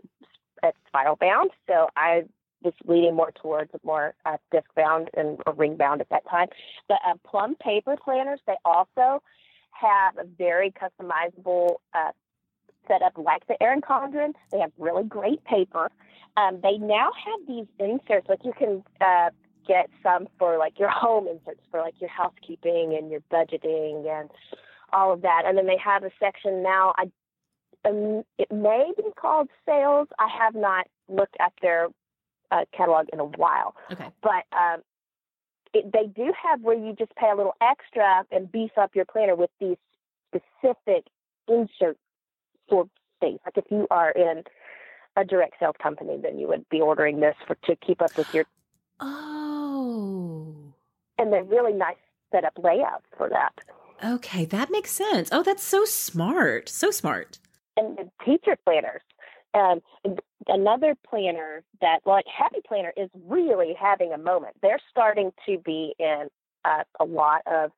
it's 0.62 0.78
spiral 0.88 1.16
bound, 1.16 1.50
so 1.66 1.88
I 1.96 2.24
was 2.62 2.74
leaning 2.84 3.14
more 3.14 3.32
towards 3.40 3.70
more 3.84 4.14
uh, 4.26 4.36
disc 4.50 4.66
bound 4.74 5.08
and 5.16 5.38
or 5.46 5.52
ring 5.54 5.76
bound 5.76 6.00
at 6.00 6.08
that 6.10 6.28
time. 6.28 6.48
But 6.88 6.98
uh, 7.06 7.14
Plum 7.24 7.54
paper 7.54 7.96
planners, 8.02 8.40
they 8.46 8.56
also 8.64 9.22
have 9.70 10.18
a 10.18 10.24
very 10.24 10.72
customizable 10.72 11.76
uh, 11.94 12.10
setup 12.88 13.16
like 13.16 13.46
the 13.46 13.62
Erin 13.62 13.80
Condren. 13.80 14.32
They 14.50 14.58
have 14.58 14.72
really 14.78 15.04
great 15.04 15.44
paper. 15.44 15.90
Um, 16.36 16.60
they 16.62 16.78
now 16.78 17.10
have 17.24 17.46
these 17.46 17.66
inserts, 17.78 18.28
like 18.28 18.44
you 18.44 18.52
can 18.52 18.84
uh, 19.00 19.30
get 19.68 19.90
some 20.02 20.26
for 20.38 20.58
like 20.58 20.78
your 20.78 20.88
home 20.88 21.28
inserts 21.28 21.60
for 21.70 21.80
like 21.80 21.94
your 22.00 22.10
housekeeping 22.10 22.96
and 22.98 23.10
your 23.10 23.20
budgeting 23.32 24.08
and 24.08 24.30
all 24.92 25.12
of 25.12 25.22
that. 25.22 25.42
And 25.46 25.56
then 25.56 25.66
they 25.66 25.78
have 25.84 26.02
a 26.02 26.10
section 26.18 26.62
now. 26.62 26.94
I 26.96 27.10
um, 27.84 28.24
it 28.38 28.50
may 28.50 28.92
be 28.96 29.04
called 29.14 29.48
sales. 29.64 30.08
I 30.18 30.26
have 30.42 30.54
not 30.54 30.88
looked 31.08 31.36
at 31.38 31.52
their 31.62 31.88
uh, 32.50 32.64
catalog 32.76 33.06
in 33.12 33.20
a 33.20 33.24
while, 33.24 33.76
okay. 33.92 34.08
but 34.22 34.44
um, 34.52 34.80
it, 35.72 35.92
they 35.92 36.06
do 36.06 36.32
have 36.42 36.60
where 36.62 36.76
you 36.76 36.94
just 36.98 37.14
pay 37.14 37.30
a 37.30 37.36
little 37.36 37.54
extra 37.60 38.24
and 38.32 38.50
beef 38.50 38.72
up 38.76 38.96
your 38.96 39.04
planner 39.04 39.36
with 39.36 39.50
these 39.60 39.76
specific 40.28 41.04
inserts 41.46 42.00
for 42.68 42.88
space. 43.16 43.38
Like 43.44 43.56
if 43.56 43.64
you 43.70 43.86
are 43.90 44.10
in 44.10 44.42
a 45.16 45.24
direct 45.24 45.54
sales 45.60 45.76
company, 45.80 46.18
then 46.20 46.38
you 46.38 46.48
would 46.48 46.68
be 46.68 46.80
ordering 46.80 47.20
this 47.20 47.36
for 47.46 47.54
to 47.66 47.76
keep 47.76 48.02
up 48.02 48.16
with 48.16 48.32
your 48.34 48.44
Oh, 49.00 49.37
and 51.18 51.32
they're 51.32 51.44
really 51.44 51.72
nice 51.72 51.96
setup 52.32 52.52
layout 52.62 53.02
for 53.16 53.28
that. 53.28 53.52
okay. 54.04 54.44
That 54.44 54.70
makes 54.70 54.90
sense. 54.90 55.28
Oh, 55.32 55.42
that's 55.42 55.62
so 55.64 55.84
smart. 55.84 56.68
So 56.68 56.90
smart. 56.90 57.38
And 57.76 57.96
the 57.96 58.10
teacher 58.24 58.56
planners. 58.64 59.02
Um, 59.54 59.80
another 60.46 60.94
planner 61.08 61.62
that, 61.80 62.00
like 62.04 62.26
Happy 62.26 62.58
Planner, 62.66 62.92
is 62.96 63.08
really 63.26 63.74
having 63.80 64.12
a 64.12 64.18
moment. 64.18 64.56
They're 64.62 64.80
starting 64.90 65.32
to 65.46 65.58
be 65.58 65.94
in 65.98 66.28
uh, 66.64 66.84
a 67.00 67.04
lot 67.04 67.42
of 67.46 67.70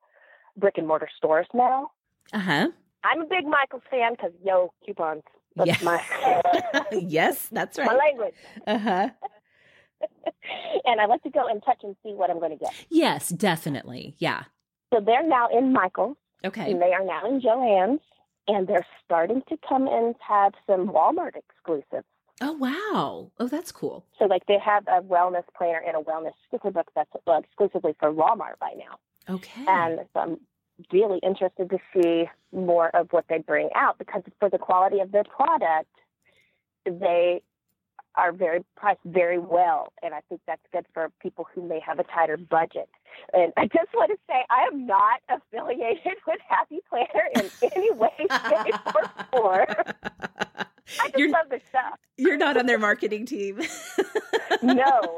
brick 0.57 0.77
and 0.77 0.87
mortar 0.87 1.07
stores 1.15 1.47
now. 1.53 1.91
Uh 2.33 2.39
huh. 2.39 2.67
I'm 3.03 3.21
a 3.21 3.25
big 3.25 3.45
Michaels 3.47 3.83
fan 3.89 4.11
because 4.13 4.31
yo 4.43 4.73
coupons. 4.85 5.23
That's 5.55 5.67
Yeah. 5.67 5.77
my 5.83 6.83
yes, 6.91 7.47
that's 7.51 7.77
right. 7.77 7.87
my 7.87 7.95
language. 7.95 8.35
Uh 8.67 8.77
huh. 8.77 9.09
and 10.85 11.01
I 11.01 11.05
like 11.05 11.23
to 11.23 11.29
go 11.29 11.47
and 11.47 11.61
touch 11.63 11.79
and 11.83 11.95
see 12.03 12.13
what 12.13 12.29
I'm 12.29 12.39
going 12.39 12.51
to 12.51 12.57
get. 12.57 12.73
Yes, 12.89 13.29
definitely. 13.29 14.15
Yeah. 14.17 14.43
So 14.93 14.99
they're 14.99 15.27
now 15.27 15.47
in 15.49 15.73
Michaels. 15.73 16.17
Okay. 16.43 16.71
And 16.71 16.81
they 16.81 16.93
are 16.93 17.05
now 17.05 17.27
in 17.27 17.39
Joann's, 17.39 18.01
and 18.47 18.67
they're 18.67 18.85
starting 19.05 19.43
to 19.49 19.57
come 19.67 19.87
and 19.87 20.15
have 20.27 20.53
some 20.67 20.87
Walmart 20.87 21.33
exclusives. 21.35 22.05
Oh 22.43 22.53
wow. 22.53 23.31
Oh, 23.39 23.47
that's 23.47 23.71
cool. 23.71 24.03
So, 24.17 24.25
like, 24.25 24.47
they 24.47 24.57
have 24.57 24.87
a 24.87 25.01
wellness 25.01 25.43
planner 25.55 25.81
and 25.85 25.95
a 25.95 25.99
wellness 25.99 26.33
sticker 26.47 26.71
book 26.71 26.87
that's 26.95 27.11
uh, 27.27 27.33
exclusively 27.37 27.95
for 27.99 28.11
Walmart 28.11 28.57
by 28.59 28.71
now. 28.75 29.35
Okay. 29.35 29.63
And 29.67 29.99
so 30.13 30.19
I'm 30.19 30.37
really 30.91 31.19
interested 31.21 31.69
to 31.69 31.77
see 31.93 32.25
more 32.51 32.89
of 32.95 33.09
what 33.11 33.25
they 33.29 33.37
bring 33.37 33.69
out 33.75 33.99
because 33.99 34.23
for 34.39 34.49
the 34.49 34.57
quality 34.57 34.99
of 34.99 35.11
their 35.11 35.23
product, 35.23 35.91
they 36.85 37.43
are 38.15 38.31
very 38.31 38.63
priced 38.75 38.99
very 39.05 39.39
well. 39.39 39.93
And 40.03 40.13
I 40.13 40.21
think 40.29 40.41
that's 40.47 40.61
good 40.73 40.85
for 40.93 41.09
people 41.21 41.47
who 41.53 41.67
may 41.67 41.79
have 41.79 41.99
a 41.99 42.03
tighter 42.03 42.37
budget. 42.37 42.89
And 43.33 43.53
I 43.57 43.65
just 43.65 43.93
want 43.93 44.11
to 44.11 44.17
say 44.27 44.43
I 44.49 44.63
am 44.71 44.85
not 44.85 45.21
affiliated 45.29 46.17
with 46.27 46.39
Happy 46.47 46.79
Planner 46.89 47.29
in 47.35 47.49
any 47.75 47.91
way, 47.91 48.09
shape, 48.19 48.75
or 48.95 49.09
form. 49.31 49.65
I 50.99 51.05
just 51.07 51.17
You're 51.17 51.29
love 51.29 51.49
their 51.49 51.61
stuff. 51.69 51.99
you're 52.17 52.37
not 52.37 52.57
on 52.57 52.65
their 52.65 52.79
marketing 52.79 53.25
team. 53.25 53.61
No, 54.61 55.17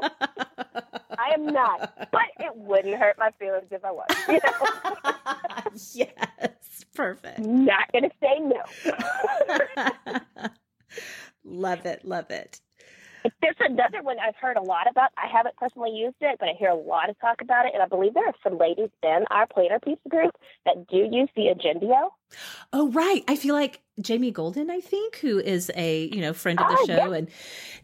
I 1.18 1.30
am 1.34 1.46
not. 1.46 2.08
But 2.12 2.22
it 2.38 2.54
wouldn't 2.54 2.94
hurt 2.96 3.16
my 3.18 3.30
feelings 3.38 3.66
if 3.70 3.84
I 3.84 3.90
was. 3.90 4.06
You 4.28 4.40
know? 4.44 5.70
yes. 5.94 6.84
Perfect. 6.94 7.40
not 7.40 7.90
going 7.92 8.04
to 8.04 8.10
say 8.20 8.38
no. 8.40 8.62
love 11.44 11.84
it. 11.86 12.04
Love 12.04 12.30
it. 12.30 12.60
There's 13.44 13.70
another 13.72 14.02
one 14.02 14.16
I've 14.18 14.36
heard 14.36 14.56
a 14.56 14.62
lot 14.62 14.90
about. 14.90 15.10
I 15.18 15.26
haven't 15.30 15.54
personally 15.56 15.90
used 15.90 16.16
it, 16.22 16.38
but 16.40 16.48
I 16.48 16.52
hear 16.58 16.70
a 16.70 16.74
lot 16.74 17.10
of 17.10 17.20
talk 17.20 17.42
about 17.42 17.66
it. 17.66 17.72
And 17.74 17.82
I 17.82 17.86
believe 17.86 18.14
there 18.14 18.26
are 18.26 18.34
some 18.42 18.56
ladies 18.56 18.88
in 19.02 19.24
our 19.30 19.46
planner 19.46 19.78
piece 19.78 19.98
group 20.08 20.34
that 20.64 20.86
do 20.88 20.96
use 20.96 21.28
the 21.36 21.54
Agendio. 21.54 22.08
Oh, 22.72 22.90
right. 22.92 23.22
I 23.28 23.36
feel 23.36 23.54
like 23.54 23.82
Jamie 24.00 24.30
Golden, 24.30 24.70
I 24.70 24.80
think, 24.80 25.16
who 25.16 25.38
is 25.38 25.70
a 25.76 26.06
you 26.06 26.22
know 26.22 26.32
friend 26.32 26.58
of 26.58 26.68
the 26.68 26.78
oh, 26.80 26.86
show 26.86 27.12
and 27.12 27.28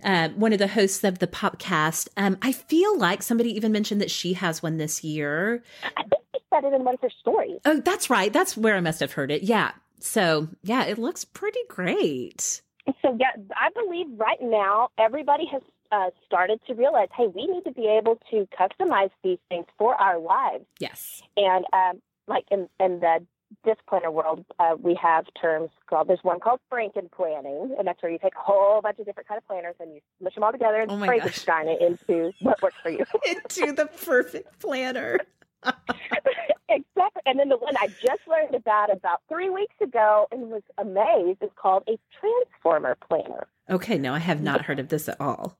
uh, 0.03 0.31
one 0.35 0.55
of 0.55 0.59
the 0.59 0.66
hosts 0.66 1.05
of 1.05 1.18
the 1.18 1.27
podcast. 1.27 2.09
Um, 2.16 2.38
I 2.40 2.53
feel 2.53 2.96
like 2.99 3.23
somebody 3.23 3.55
even 3.55 3.70
mentioned 3.70 4.01
that 4.01 4.11
she 4.11 4.33
has 4.33 4.62
one 4.62 4.79
this 4.79 5.05
year. 5.05 5.62
I 5.85 6.03
think 6.05 6.23
she 6.35 6.40
said 6.49 6.64
it 6.64 6.73
in 6.73 6.85
one 6.85 6.94
of 6.94 7.01
her 7.03 7.11
stories. 7.20 7.61
Oh, 7.66 7.81
that's 7.81 8.09
right. 8.09 8.33
That's 8.33 8.57
where 8.57 8.77
I 8.77 8.81
must 8.81 9.01
have 9.01 9.12
heard 9.12 9.31
it. 9.31 9.42
Yeah. 9.42 9.73
So 9.99 10.49
yeah, 10.62 10.85
it 10.85 10.96
looks 10.96 11.27
pretty 11.27 11.61
great. 11.68 12.62
So 13.03 13.16
yeah, 13.18 13.33
I 13.57 13.70
believe 13.74 14.07
right 14.16 14.40
now 14.40 14.90
everybody 14.98 15.46
has 15.53 15.62
uh, 15.92 16.11
started 16.26 16.61
to 16.66 16.74
realize, 16.74 17.09
hey, 17.16 17.26
we 17.26 17.46
need 17.46 17.64
to 17.64 17.72
be 17.72 17.87
able 17.87 18.18
to 18.31 18.46
customize 18.59 19.11
these 19.24 19.38
things 19.48 19.66
for 19.76 19.94
our 19.94 20.18
lives. 20.18 20.64
Yes. 20.79 21.22
And 21.37 21.64
um, 21.72 22.00
like 22.29 22.44
in, 22.50 22.68
in 22.79 23.00
the 23.00 23.26
disc 23.64 23.81
planner 23.88 24.11
world, 24.11 24.44
uh, 24.59 24.76
we 24.81 24.94
have 24.94 25.26
terms 25.40 25.70
called. 25.88 26.09
There's 26.09 26.22
one 26.22 26.40
called 26.40 26.61
Franken 26.72 27.11
planning, 27.11 27.74
and 27.79 27.87
that's 27.87 28.03
where 28.03 28.12
you 28.12 28.18
take 28.18 28.35
a 28.35 28.40
whole 28.40 28.81
bunch 28.81 28.98
of 28.98 29.07
different 29.07 29.29
kind 29.29 29.38
of 29.38 29.46
planners 29.46 29.74
and 29.81 29.92
you 29.92 30.00
smush 30.20 30.35
them 30.35 30.44
all 30.44 30.53
together 30.53 30.76
and 30.76 30.90
oh 30.90 30.98
Frankenstein 30.98 31.68
it 31.68 31.81
into 31.81 32.33
what 32.40 32.62
works 32.62 32.76
for 32.83 32.90
you. 32.90 33.05
into 33.26 33.72
the 33.72 33.87
perfect 33.87 34.61
planner. 34.61 35.18
exactly. 36.68 37.23
And 37.27 37.38
then 37.38 37.49
the 37.49 37.57
one 37.57 37.77
I 37.77 37.88
just 37.88 38.23
learned 38.29 38.55
about 38.55 38.92
about 38.92 39.23
three 39.29 39.51
weeks 39.51 39.75
ago 39.81 40.27
and 40.31 40.51
was 40.51 40.62
amazed 40.79 41.42
is 41.42 41.51
called 41.57 41.85
a 41.88 41.99
transformer 42.18 42.96
planner. 43.09 43.46
Okay, 43.68 43.99
no, 43.99 44.14
I 44.14 44.18
have 44.18 44.40
not 44.40 44.62
heard 44.62 44.79
of 44.79 44.88
this 44.88 45.09
at 45.09 45.20
all. 45.20 45.59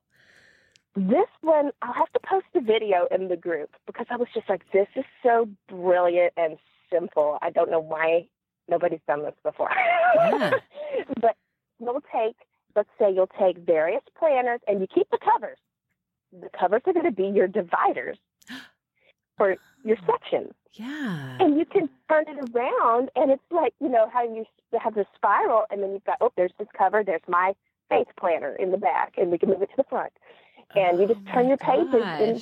This 0.96 1.28
one, 1.42 1.70
I'll 1.82 1.92
have 1.92 2.12
to 2.12 2.20
post 2.28 2.46
a 2.54 2.60
video 2.60 3.06
in 3.10 3.28
the 3.28 3.36
group 3.36 3.70
because 3.86 4.06
I 4.10 4.16
was 4.16 4.26
just 4.34 4.48
like, 4.48 4.62
this 4.72 4.88
is 4.96 5.04
so 5.22 5.48
brilliant 5.68 6.32
and 6.36 6.58
simple. 6.92 7.38
I 7.42 7.50
don't 7.50 7.70
know 7.70 7.80
why 7.80 8.26
nobody's 8.68 9.00
done 9.06 9.22
this 9.22 9.34
before. 9.44 9.70
Yeah. 10.16 10.50
but 11.20 11.36
you'll 11.78 12.02
take, 12.12 12.36
let's 12.74 12.88
say 12.98 13.12
you'll 13.12 13.30
take 13.38 13.58
various 13.58 14.02
planners 14.18 14.60
and 14.66 14.80
you 14.80 14.88
keep 14.92 15.08
the 15.10 15.18
covers. 15.18 15.58
The 16.32 16.48
covers 16.58 16.82
are 16.86 16.92
going 16.92 17.06
to 17.06 17.12
be 17.12 17.28
your 17.28 17.48
dividers 17.48 18.18
for 19.40 19.57
your 19.85 19.96
section. 20.07 20.53
Yeah. 20.74 21.38
And 21.40 21.59
you 21.59 21.64
can 21.64 21.88
turn 22.11 22.24
it 22.29 22.50
around, 22.55 23.09
and 23.16 23.31
it's 23.31 23.42
like, 23.50 23.72
you 23.81 23.88
know, 23.88 24.07
how 24.12 24.22
you 24.22 24.44
have 24.79 24.94
the 24.94 25.07
spiral, 25.16 25.64
and 25.70 25.83
then 25.83 25.92
you've 25.92 26.05
got, 26.05 26.18
oh, 26.20 26.31
there's 26.37 26.53
this 26.59 26.68
cover, 26.76 27.03
there's 27.03 27.22
my 27.26 27.55
faith 27.88 28.09
planner 28.18 28.55
in 28.55 28.70
the 28.70 28.76
back, 28.76 29.14
and 29.16 29.31
we 29.31 29.38
can 29.38 29.48
move 29.48 29.62
it 29.62 29.70
to 29.70 29.76
the 29.79 29.85
front. 29.85 30.12
And 30.76 30.98
oh 30.98 31.00
you 31.00 31.09
just 31.09 31.20
oh 31.26 31.33
turn 31.33 31.48
your 31.48 31.57
pages 31.57 31.94
in 31.94 32.37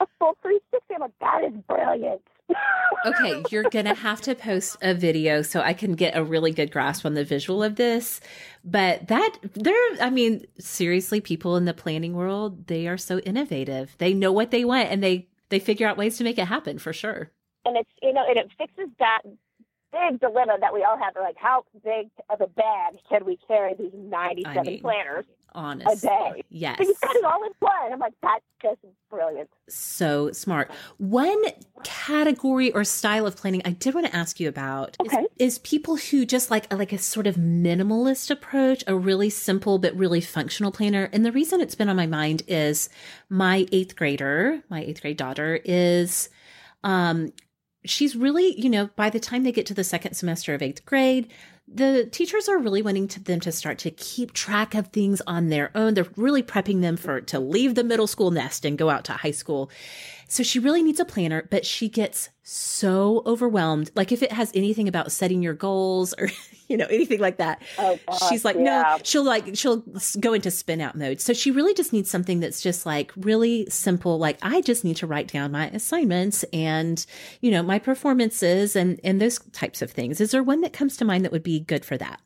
a 0.00 0.06
full 0.18 0.36
360. 0.42 0.94
I'm 0.94 1.00
like, 1.02 1.12
that 1.20 1.44
is 1.44 1.54
brilliant. 1.68 2.22
okay, 3.06 3.42
you're 3.50 3.70
going 3.70 3.86
to 3.86 3.94
have 3.94 4.20
to 4.22 4.34
post 4.34 4.76
a 4.82 4.92
video 4.92 5.40
so 5.40 5.60
I 5.60 5.72
can 5.72 5.94
get 5.94 6.16
a 6.16 6.24
really 6.24 6.50
good 6.50 6.72
grasp 6.72 7.06
on 7.06 7.14
the 7.14 7.24
visual 7.24 7.62
of 7.62 7.76
this. 7.76 8.20
But 8.64 9.06
that, 9.08 9.38
there, 9.54 9.74
I 10.00 10.10
mean, 10.10 10.44
seriously, 10.58 11.20
people 11.20 11.56
in 11.56 11.64
the 11.64 11.72
planning 11.72 12.12
world, 12.12 12.66
they 12.66 12.88
are 12.88 12.98
so 12.98 13.20
innovative. 13.20 13.94
They 13.98 14.12
know 14.12 14.32
what 14.32 14.50
they 14.50 14.64
want 14.64 14.90
and 14.90 15.02
they 15.02 15.28
they 15.48 15.58
figure 15.58 15.86
out 15.86 15.96
ways 15.96 16.16
to 16.18 16.24
make 16.24 16.38
it 16.38 16.46
happen 16.46 16.78
for 16.78 16.92
sure. 16.92 17.30
And 17.64 17.76
it's 17.76 17.90
you 18.02 18.12
know, 18.12 18.24
and 18.28 18.36
it 18.36 18.50
fixes 18.58 18.88
that 18.98 19.22
big 19.92 20.20
dilemma 20.20 20.56
that 20.60 20.74
we 20.74 20.82
all 20.84 20.98
have. 20.98 21.14
Like, 21.16 21.36
how 21.38 21.64
big 21.84 22.08
of 22.28 22.40
a 22.40 22.46
bag 22.46 22.94
can 23.08 23.24
we 23.24 23.38
carry 23.48 23.74
these 23.74 23.92
ninety-seven 23.94 24.58
I 24.58 24.62
mean, 24.62 24.80
planners? 24.80 25.24
Honest. 25.54 26.04
A 26.04 26.06
day. 26.06 26.42
Yes. 26.48 26.78
So 26.78 26.84
you 26.84 26.94
got 27.00 27.14
it 27.14 27.24
all 27.24 27.44
in 27.44 27.52
one. 27.60 27.92
I'm 27.92 27.98
like, 28.00 28.14
that's 28.22 28.44
just 28.60 28.78
brilliant. 29.08 29.48
So 29.68 30.32
smart. 30.32 30.70
One 30.98 31.40
category 31.84 32.72
or 32.72 32.82
style 32.82 33.26
of 33.26 33.36
planning 33.36 33.62
I 33.64 33.70
did 33.70 33.94
want 33.94 34.06
to 34.06 34.16
ask 34.16 34.40
you 34.40 34.48
about 34.48 34.96
okay. 35.00 35.26
is, 35.38 35.54
is 35.54 35.58
people 35.60 35.96
who 35.96 36.26
just 36.26 36.50
like 36.50 36.72
like 36.72 36.92
a 36.92 36.98
sort 36.98 37.26
of 37.26 37.36
minimalist 37.36 38.30
approach, 38.30 38.82
a 38.86 38.96
really 38.96 39.30
simple 39.30 39.78
but 39.78 39.96
really 39.96 40.20
functional 40.20 40.72
planner. 40.72 41.08
And 41.12 41.24
the 41.24 41.32
reason 41.32 41.60
it's 41.60 41.76
been 41.76 41.88
on 41.88 41.96
my 41.96 42.06
mind 42.06 42.42
is 42.48 42.88
my 43.28 43.66
eighth 43.70 43.94
grader, 43.94 44.62
my 44.68 44.82
eighth 44.82 45.02
grade 45.02 45.16
daughter 45.16 45.60
is 45.64 46.28
um 46.82 47.32
she's 47.84 48.16
really, 48.16 48.58
you 48.60 48.70
know, 48.70 48.88
by 48.96 49.10
the 49.10 49.20
time 49.20 49.44
they 49.44 49.52
get 49.52 49.66
to 49.66 49.74
the 49.74 49.84
second 49.84 50.14
semester 50.14 50.54
of 50.54 50.62
eighth 50.62 50.84
grade, 50.84 51.28
the 51.66 52.06
teachers 52.06 52.48
are 52.48 52.58
really 52.58 52.82
wanting 52.82 53.08
to, 53.08 53.22
them 53.22 53.40
to 53.40 53.52
start 53.52 53.78
to 53.78 53.90
keep 53.90 54.32
track 54.32 54.74
of 54.74 54.88
things 54.88 55.22
on 55.26 55.48
their 55.48 55.70
own. 55.74 55.94
They're 55.94 56.06
really 56.16 56.42
prepping 56.42 56.82
them 56.82 56.96
for 56.96 57.20
to 57.22 57.40
leave 57.40 57.74
the 57.74 57.84
middle 57.84 58.06
school 58.06 58.30
nest 58.30 58.64
and 58.64 58.76
go 58.76 58.90
out 58.90 59.04
to 59.06 59.12
high 59.12 59.30
school. 59.30 59.70
So 60.28 60.42
she 60.42 60.58
really 60.58 60.82
needs 60.82 61.00
a 61.00 61.04
planner, 61.04 61.46
but 61.50 61.66
she 61.66 61.88
gets 61.88 62.30
so 62.42 63.22
overwhelmed. 63.26 63.90
Like 63.94 64.12
if 64.12 64.22
it 64.22 64.32
has 64.32 64.50
anything 64.54 64.88
about 64.88 65.12
setting 65.12 65.42
your 65.42 65.54
goals 65.54 66.14
or, 66.18 66.28
you 66.68 66.76
know, 66.76 66.86
anything 66.86 67.20
like 67.20 67.38
that, 67.38 67.62
oh, 67.78 67.98
gosh, 68.06 68.28
she's 68.28 68.44
like, 68.44 68.56
yeah. 68.56 68.82
no, 68.82 68.98
she'll 69.02 69.24
like, 69.24 69.56
she'll 69.56 69.84
go 70.20 70.32
into 70.32 70.50
spin 70.50 70.80
out 70.80 70.96
mode. 70.96 71.20
So 71.20 71.32
she 71.32 71.50
really 71.50 71.74
just 71.74 71.92
needs 71.92 72.10
something 72.10 72.40
that's 72.40 72.60
just 72.60 72.86
like 72.86 73.12
really 73.16 73.66
simple. 73.70 74.18
Like 74.18 74.38
I 74.42 74.60
just 74.60 74.84
need 74.84 74.96
to 74.96 75.06
write 75.06 75.28
down 75.28 75.52
my 75.52 75.68
assignments 75.68 76.44
and, 76.52 77.04
you 77.40 77.50
know, 77.50 77.62
my 77.62 77.78
performances 77.78 78.76
and, 78.76 79.00
and 79.04 79.20
those 79.20 79.38
types 79.52 79.82
of 79.82 79.90
things. 79.90 80.20
Is 80.20 80.30
there 80.30 80.42
one 80.42 80.60
that 80.62 80.72
comes 80.72 80.96
to 80.98 81.04
mind 81.04 81.24
that 81.24 81.32
would 81.32 81.42
be 81.42 81.60
good 81.60 81.84
for 81.84 81.96
that? 81.96 82.20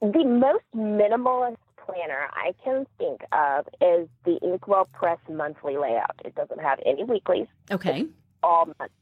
The 0.00 0.24
most 0.24 0.64
minimalist 0.74 1.56
planner 1.84 2.28
I 2.32 2.54
can 2.64 2.86
think 2.98 3.22
of 3.32 3.66
is 3.80 4.08
the 4.24 4.38
Inkwell 4.42 4.88
Press 4.92 5.18
monthly 5.30 5.76
layout. 5.76 6.20
It 6.24 6.34
doesn't 6.34 6.60
have 6.60 6.78
any 6.84 7.04
weeklies. 7.04 7.46
Okay. 7.70 8.06
All 8.42 8.66
months. 8.78 8.94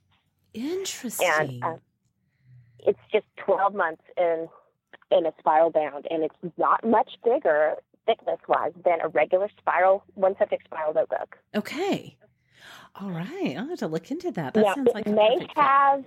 Interesting. 0.54 1.28
And 1.28 1.64
uh, 1.64 1.76
it's 2.80 2.98
just 3.12 3.26
12 3.44 3.74
months 3.74 4.02
in 4.16 4.48
in 5.12 5.26
a 5.26 5.32
spiral 5.40 5.70
bound, 5.70 6.06
and 6.08 6.22
it's 6.22 6.54
not 6.56 6.84
much 6.84 7.10
bigger 7.24 7.74
thickness 8.06 8.38
wise 8.48 8.72
than 8.84 9.00
a 9.02 9.08
regular 9.08 9.48
spiral 9.58 10.04
one 10.14 10.36
subject 10.38 10.64
spiral 10.64 10.94
notebook. 10.94 11.36
Okay. 11.54 12.16
All 13.00 13.10
right. 13.10 13.56
I'll 13.56 13.68
have 13.68 13.78
to 13.80 13.86
look 13.88 14.10
into 14.10 14.30
that. 14.32 14.54
That 14.54 14.64
now, 14.64 14.74
sounds 14.74 14.90
like 14.94 15.06
it 15.06 15.12
may 15.12 15.46
have. 15.56 16.04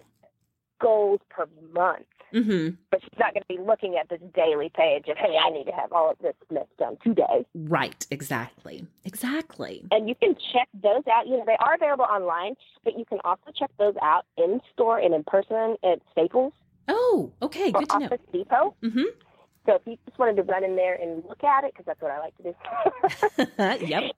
Goals 0.79 1.19
per 1.29 1.47
month. 1.73 2.05
Mm-hmm. 2.33 2.75
But 2.89 3.01
she's 3.03 3.19
not 3.19 3.33
going 3.33 3.43
to 3.43 3.47
be 3.47 3.59
looking 3.59 3.95
at 3.95 4.09
this 4.09 4.19
daily 4.33 4.71
page 4.75 5.07
of, 5.07 5.17
hey, 5.17 5.37
I 5.37 5.51
need 5.51 5.65
to 5.65 5.71
have 5.71 5.91
all 5.91 6.09
of 6.09 6.17
this 6.19 6.33
list 6.49 6.75
done 6.79 6.97
today. 7.03 7.45
Right, 7.53 8.07
exactly. 8.09 8.87
Exactly. 9.05 9.83
And 9.91 10.09
you 10.09 10.15
can 10.15 10.35
check 10.51 10.67
those 10.73 11.03
out. 11.11 11.27
You 11.27 11.37
know, 11.37 11.43
they 11.45 11.57
are 11.59 11.75
available 11.75 12.05
online, 12.05 12.55
but 12.83 12.97
you 12.97 13.05
can 13.05 13.19
also 13.23 13.51
check 13.57 13.69
those 13.77 13.93
out 14.01 14.25
in 14.37 14.61
store 14.73 14.97
and 14.97 15.13
in 15.13 15.23
person 15.23 15.75
at 15.83 15.99
Staples. 16.11 16.53
Oh, 16.87 17.31
okay. 17.41 17.71
Good 17.71 17.89
to 17.89 17.95
Office 17.95 18.19
know. 18.33 18.39
Depot. 18.39 18.75
Mm-hmm. 18.83 19.03
So 19.65 19.75
if 19.75 19.81
you 19.85 19.97
just 20.05 20.17
wanted 20.17 20.35
to 20.37 20.43
run 20.43 20.63
in 20.63 20.75
there 20.75 20.95
and 20.95 21.23
look 21.29 21.43
at 21.43 21.63
it, 21.63 21.73
because 21.73 21.85
that's 21.85 22.01
what 22.01 22.11
I 22.11 22.19
like 22.19 22.35
to 22.37 22.43
do. 22.43 23.85
yep. 23.87 24.11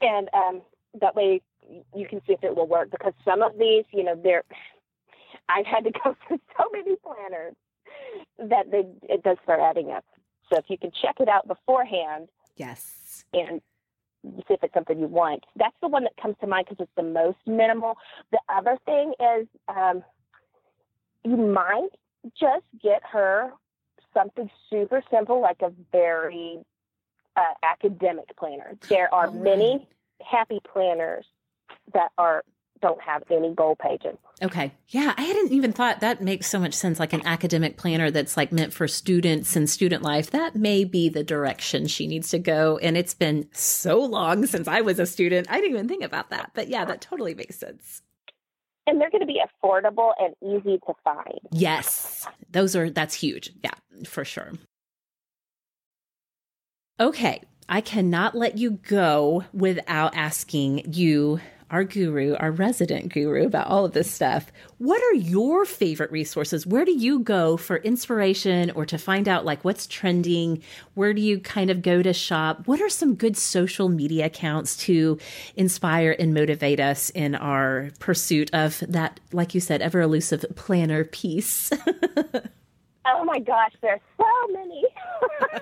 And 0.00 0.28
um, 0.34 0.62
that 1.00 1.14
way 1.14 1.40
you 1.94 2.06
can 2.06 2.20
see 2.26 2.32
if 2.34 2.42
it 2.42 2.54
will 2.56 2.66
work 2.66 2.90
because 2.90 3.14
some 3.24 3.42
of 3.42 3.52
these, 3.58 3.84
you 3.92 4.04
know, 4.04 4.20
they're 4.22 4.42
I've 5.52 5.66
had 5.66 5.84
to 5.84 5.90
go 5.90 6.16
through 6.26 6.40
so 6.56 6.64
many 6.72 6.96
planners 6.96 7.54
that 8.38 8.70
they, 8.70 8.84
it 9.08 9.22
does 9.22 9.36
start 9.42 9.60
adding 9.60 9.90
up. 9.90 10.04
So 10.50 10.58
if 10.58 10.64
you 10.68 10.78
can 10.78 10.90
check 10.90 11.16
it 11.20 11.28
out 11.28 11.46
beforehand, 11.48 12.28
yes, 12.56 13.24
and 13.32 13.60
see 14.24 14.54
if 14.54 14.62
it's 14.62 14.74
something 14.74 14.98
you 14.98 15.06
want. 15.06 15.44
That's 15.56 15.74
the 15.80 15.88
one 15.88 16.04
that 16.04 16.12
comes 16.20 16.36
to 16.40 16.46
mind 16.46 16.66
because 16.68 16.82
it's 16.84 16.92
the 16.96 17.02
most 17.02 17.38
minimal. 17.46 17.96
The 18.30 18.40
other 18.48 18.78
thing 18.84 19.14
is 19.20 19.46
um, 19.68 20.02
you 21.24 21.36
might 21.36 21.90
just 22.38 22.64
get 22.82 23.02
her 23.10 23.50
something 24.14 24.50
super 24.68 25.02
simple, 25.10 25.40
like 25.40 25.62
a 25.62 25.72
very 25.90 26.58
uh, 27.36 27.54
academic 27.62 28.36
planner. 28.36 28.76
There 28.88 29.12
are 29.12 29.30
many 29.30 29.88
happy 30.22 30.60
planners 30.70 31.24
that 31.94 32.12
are 32.18 32.44
don't 32.80 33.00
have 33.00 33.22
any 33.30 33.54
goal 33.54 33.76
pages. 33.76 34.16
Okay. 34.42 34.72
Yeah, 34.88 35.14
I 35.16 35.22
hadn't 35.22 35.52
even 35.52 35.72
thought 35.72 36.00
that 36.00 36.20
makes 36.20 36.48
so 36.48 36.58
much 36.58 36.74
sense. 36.74 36.98
Like 36.98 37.12
an 37.12 37.24
academic 37.24 37.76
planner 37.76 38.10
that's 38.10 38.36
like 38.36 38.50
meant 38.50 38.72
for 38.72 38.88
students 38.88 39.54
and 39.54 39.70
student 39.70 40.02
life. 40.02 40.32
That 40.32 40.56
may 40.56 40.82
be 40.84 41.08
the 41.08 41.22
direction 41.22 41.86
she 41.86 42.08
needs 42.08 42.30
to 42.30 42.40
go. 42.40 42.78
And 42.78 42.96
it's 42.96 43.14
been 43.14 43.48
so 43.52 44.00
long 44.00 44.46
since 44.46 44.66
I 44.66 44.80
was 44.80 44.98
a 44.98 45.06
student. 45.06 45.46
I 45.48 45.60
didn't 45.60 45.70
even 45.70 45.88
think 45.88 46.02
about 46.02 46.30
that. 46.30 46.50
But 46.54 46.68
yeah, 46.68 46.84
that 46.84 47.00
totally 47.00 47.34
makes 47.34 47.56
sense. 47.56 48.02
And 48.86 49.00
they're 49.00 49.10
going 49.10 49.20
to 49.20 49.26
be 49.26 49.40
affordable 49.40 50.12
and 50.18 50.34
easy 50.42 50.78
to 50.86 50.94
find. 51.04 51.38
Yes. 51.52 52.26
Those 52.50 52.74
are, 52.74 52.90
that's 52.90 53.14
huge. 53.14 53.52
Yeah, 53.62 53.74
for 54.08 54.24
sure. 54.24 54.54
Okay. 56.98 57.42
I 57.68 57.80
cannot 57.80 58.34
let 58.34 58.58
you 58.58 58.72
go 58.72 59.44
without 59.52 60.16
asking 60.16 60.92
you 60.92 61.40
our 61.72 61.84
guru, 61.84 62.36
our 62.36 62.52
resident 62.52 63.12
guru 63.12 63.46
about 63.46 63.66
all 63.66 63.86
of 63.86 63.92
this 63.92 64.10
stuff. 64.10 64.52
What 64.76 65.02
are 65.02 65.14
your 65.14 65.64
favorite 65.64 66.12
resources? 66.12 66.66
Where 66.66 66.84
do 66.84 66.92
you 66.92 67.20
go 67.20 67.56
for 67.56 67.78
inspiration 67.78 68.70
or 68.72 68.84
to 68.84 68.98
find 68.98 69.26
out 69.26 69.46
like 69.46 69.64
what's 69.64 69.86
trending? 69.86 70.62
Where 70.94 71.14
do 71.14 71.22
you 71.22 71.40
kind 71.40 71.70
of 71.70 71.80
go 71.80 72.02
to 72.02 72.12
shop? 72.12 72.68
What 72.68 72.82
are 72.82 72.90
some 72.90 73.14
good 73.14 73.38
social 73.38 73.88
media 73.88 74.26
accounts 74.26 74.76
to 74.84 75.18
inspire 75.56 76.14
and 76.18 76.34
motivate 76.34 76.78
us 76.78 77.08
in 77.10 77.34
our 77.34 77.90
pursuit 77.98 78.50
of 78.52 78.84
that, 78.86 79.18
like 79.32 79.54
you 79.54 79.60
said, 79.60 79.80
ever 79.80 80.02
elusive 80.02 80.44
planner 80.54 81.04
peace? 81.04 81.70
oh 83.06 83.24
my 83.24 83.38
gosh, 83.38 83.72
there's 83.80 84.00
so 84.18 84.52
many. 84.52 84.84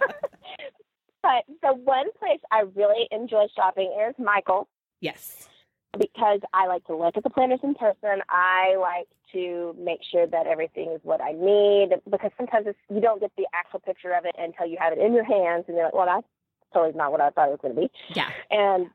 but 1.22 1.44
the 1.62 1.72
one 1.72 2.06
place 2.18 2.40
I 2.50 2.62
really 2.74 3.06
enjoy 3.12 3.46
shopping 3.54 3.96
is 4.08 4.16
Michael. 4.18 4.68
Yes. 5.00 5.48
Because 5.98 6.40
I 6.54 6.66
like 6.66 6.86
to 6.86 6.96
look 6.96 7.16
at 7.16 7.24
the 7.24 7.30
planners 7.30 7.60
in 7.62 7.74
person. 7.74 8.22
I 8.28 8.76
like 8.78 9.08
to 9.32 9.74
make 9.78 10.00
sure 10.10 10.26
that 10.26 10.46
everything 10.46 10.90
is 10.90 11.00
what 11.02 11.20
I 11.20 11.32
need 11.32 11.90
because 12.08 12.30
sometimes 12.36 12.66
you 12.88 13.00
don't 13.00 13.20
get 13.20 13.32
the 13.36 13.46
actual 13.52 13.80
picture 13.80 14.12
of 14.12 14.24
it 14.24 14.34
until 14.38 14.66
you 14.66 14.76
have 14.80 14.92
it 14.92 14.98
in 14.98 15.12
your 15.12 15.24
hands 15.24 15.64
and 15.68 15.76
you're 15.76 15.86
like, 15.86 15.94
well, 15.94 16.06
that's 16.06 16.26
totally 16.72 16.96
not 16.96 17.12
what 17.12 17.20
I 17.20 17.30
thought 17.30 17.48
it 17.48 17.50
was 17.50 17.58
going 17.62 17.74
to 17.74 17.80
be. 17.80 17.90
Yeah. 18.14 18.28
And 18.50 18.86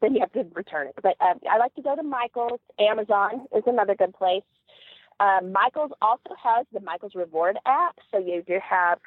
then 0.00 0.14
you 0.14 0.20
have 0.20 0.32
to 0.32 0.44
return 0.54 0.88
it. 0.88 0.94
But 1.02 1.16
uh, 1.20 1.34
I 1.50 1.58
like 1.58 1.74
to 1.74 1.82
go 1.82 1.94
to 1.94 2.02
Michael's. 2.02 2.60
Amazon 2.78 3.46
is 3.54 3.62
another 3.66 3.94
good 3.94 4.14
place. 4.14 4.42
Um, 5.20 5.52
Michael's 5.52 5.92
also 6.00 6.34
has 6.42 6.66
the 6.72 6.80
Michael's 6.80 7.14
Reward 7.14 7.58
app, 7.66 7.98
so 8.10 8.18
you 8.18 8.42
do 8.46 8.58
have 8.66 8.98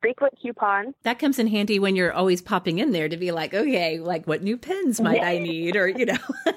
frequent 0.00 0.34
coupons. 0.40 0.94
That 1.02 1.18
comes 1.18 1.38
in 1.38 1.46
handy 1.46 1.78
when 1.78 1.96
you're 1.96 2.12
always 2.12 2.42
popping 2.42 2.78
in 2.78 2.92
there 2.92 3.08
to 3.08 3.16
be 3.16 3.32
like, 3.32 3.54
okay, 3.54 3.98
like 3.98 4.26
what 4.26 4.42
new 4.42 4.56
pens 4.56 5.00
might 5.00 5.22
I 5.22 5.38
need, 5.38 5.76
or 5.76 5.88
you 5.88 6.06
know. 6.06 6.18
and 6.46 6.56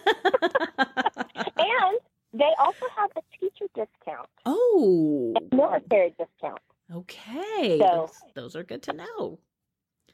they 2.33 2.51
also 2.59 2.85
have 2.97 3.11
a 3.15 3.21
teacher 3.39 3.65
discount. 3.75 4.29
Oh, 4.45 5.33
a 5.37 5.55
military 5.55 6.15
discount. 6.17 6.61
Okay, 6.93 7.79
so, 7.79 8.07
those, 8.07 8.21
those 8.35 8.55
are 8.55 8.63
good 8.63 8.83
to 8.83 8.93
know. 8.93 9.39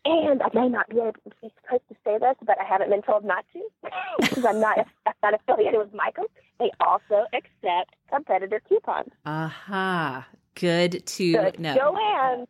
And 0.05 0.41
I 0.41 0.47
may 0.53 0.69
not 0.69 0.89
be 0.89 0.97
able 0.97 1.11
to 1.11 1.19
be 1.41 1.51
supposed 1.61 1.83
to 1.89 1.95
say 2.05 2.17
this, 2.19 2.35
but 2.45 2.57
I 2.59 2.63
haven't 2.63 2.89
been 2.89 3.01
told 3.01 3.25
not 3.25 3.45
to 3.53 3.61
because 4.21 4.45
I'm 4.45 4.59
not 4.59 4.87
I'm 5.05 5.13
not 5.21 5.33
affiliated 5.33 5.79
with 5.79 5.93
Michael. 5.93 6.25
They 6.59 6.71
also 6.79 7.25
accept 7.33 7.95
competitive 8.09 8.61
coupons. 8.67 9.09
Aha, 9.25 10.25
uh-huh. 10.25 10.37
good 10.55 11.05
to 11.05 11.33
so 11.33 11.51
know. 11.57 11.75
Joann, 11.75 12.45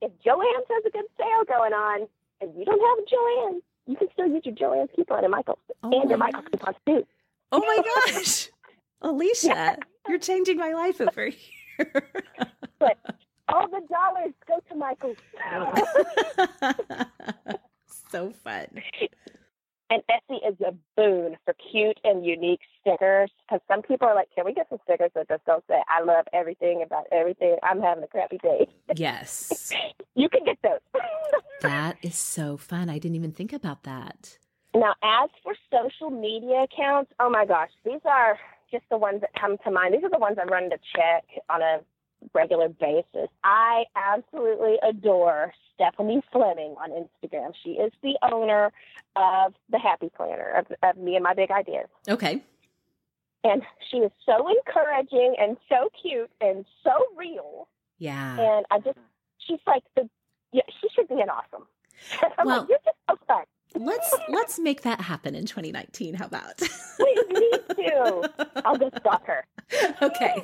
if 0.00 0.12
Joann's 0.24 0.66
has 0.68 0.84
a 0.86 0.90
good 0.90 1.04
sale 1.18 1.44
going 1.46 1.72
on, 1.72 2.08
and 2.40 2.54
you 2.56 2.64
don't 2.64 2.80
have 2.80 2.98
a 2.98 3.08
Joann, 3.08 3.60
you 3.86 3.96
can 3.96 4.08
still 4.12 4.26
use 4.26 4.42
your 4.44 4.54
Joann's 4.54 4.90
coupon 4.94 5.24
and 5.24 5.30
Michael's 5.30 5.58
oh 5.82 6.00
and 6.00 6.08
your 6.08 6.18
Michael's 6.18 6.44
coupon 6.50 6.74
too. 6.86 7.06
Oh 7.50 7.60
my 7.60 7.82
gosh, 8.12 8.50
Alicia, 9.02 9.48
yeah. 9.48 9.76
you're 10.08 10.18
changing 10.18 10.58
my 10.58 10.72
life 10.72 11.00
over 11.00 11.26
here. 11.26 12.02
but 12.78 12.98
all 13.48 13.68
the 13.68 13.80
dollars 13.88 14.34
go 14.46 14.60
to 14.68 14.74
Michael. 14.74 15.14
so 18.10 18.32
fun. 18.44 18.66
And 19.90 20.02
Etsy 20.10 20.36
is 20.46 20.60
a 20.60 20.72
boon 20.96 21.36
for 21.44 21.54
cute 21.70 21.98
and 22.04 22.24
unique 22.24 22.60
stickers 22.80 23.30
because 23.42 23.60
some 23.68 23.80
people 23.82 24.06
are 24.06 24.14
like, 24.14 24.28
"Can 24.34 24.44
we 24.44 24.52
get 24.52 24.68
some 24.68 24.78
stickers 24.84 25.10
that 25.14 25.28
just 25.28 25.44
don't 25.46 25.64
say 25.66 25.80
I 25.88 26.02
love 26.02 26.26
everything 26.32 26.82
about 26.82 27.06
everything? 27.10 27.56
I'm 27.62 27.80
having 27.80 28.04
a 28.04 28.08
crappy 28.08 28.38
day." 28.38 28.68
Yes, 28.94 29.72
you 30.14 30.28
can 30.28 30.44
get 30.44 30.58
those. 30.62 30.80
that 31.62 31.96
is 32.02 32.16
so 32.16 32.56
fun. 32.56 32.88
I 32.90 32.98
didn't 32.98 33.16
even 33.16 33.32
think 33.32 33.52
about 33.52 33.84
that. 33.84 34.38
Now, 34.74 34.94
as 35.02 35.30
for 35.42 35.54
social 35.70 36.10
media 36.10 36.64
accounts, 36.64 37.12
oh 37.20 37.30
my 37.30 37.46
gosh, 37.46 37.70
these 37.84 38.00
are 38.04 38.38
just 38.70 38.84
the 38.90 38.98
ones 38.98 39.20
that 39.22 39.30
come 39.40 39.56
to 39.64 39.70
mind. 39.70 39.94
These 39.94 40.04
are 40.04 40.10
the 40.10 40.18
ones 40.18 40.36
I 40.40 40.44
run 40.44 40.70
to 40.70 40.78
check 40.94 41.24
on 41.48 41.62
a 41.62 41.80
regular 42.34 42.68
basis. 42.68 43.28
I 43.44 43.84
absolutely 43.96 44.76
adore 44.86 45.52
Stephanie 45.74 46.22
Fleming 46.32 46.74
on 46.82 46.90
Instagram. 46.90 47.52
She 47.62 47.70
is 47.70 47.92
the 48.02 48.18
owner 48.22 48.72
of 49.16 49.54
the 49.70 49.78
Happy 49.78 50.10
Planner 50.14 50.50
of, 50.58 50.66
of 50.82 50.96
Me 50.96 51.14
and 51.14 51.22
My 51.22 51.34
Big 51.34 51.50
Ideas. 51.50 51.88
Okay. 52.08 52.42
And 53.44 53.62
she 53.90 53.98
is 53.98 54.10
so 54.26 54.48
encouraging 54.48 55.36
and 55.40 55.56
so 55.68 55.88
cute 56.00 56.30
and 56.40 56.64
so 56.82 56.90
real. 57.16 57.68
Yeah. 57.98 58.38
And 58.38 58.66
I 58.70 58.80
just, 58.80 58.98
she's 59.38 59.60
like 59.66 59.84
the, 59.96 60.08
yeah, 60.52 60.62
she 60.80 60.88
should 60.94 61.08
be 61.08 61.20
an 61.20 61.28
awesome. 61.30 61.66
I'm 62.38 62.46
well, 62.46 62.60
like, 62.60 62.68
you're 62.68 62.78
just 62.84 62.96
so 63.08 63.16
fun 63.26 63.44
let's 63.74 64.14
let's 64.28 64.58
make 64.58 64.82
that 64.82 65.00
happen 65.00 65.34
in 65.34 65.46
2019. 65.46 66.14
How 66.14 66.26
about? 66.26 66.60
We 66.98 67.14
need 67.28 67.60
to. 67.68 68.30
I'll 68.64 68.76
go 68.76 68.90
stalk 68.98 69.26
her. 69.26 69.46
Okay. 70.02 70.42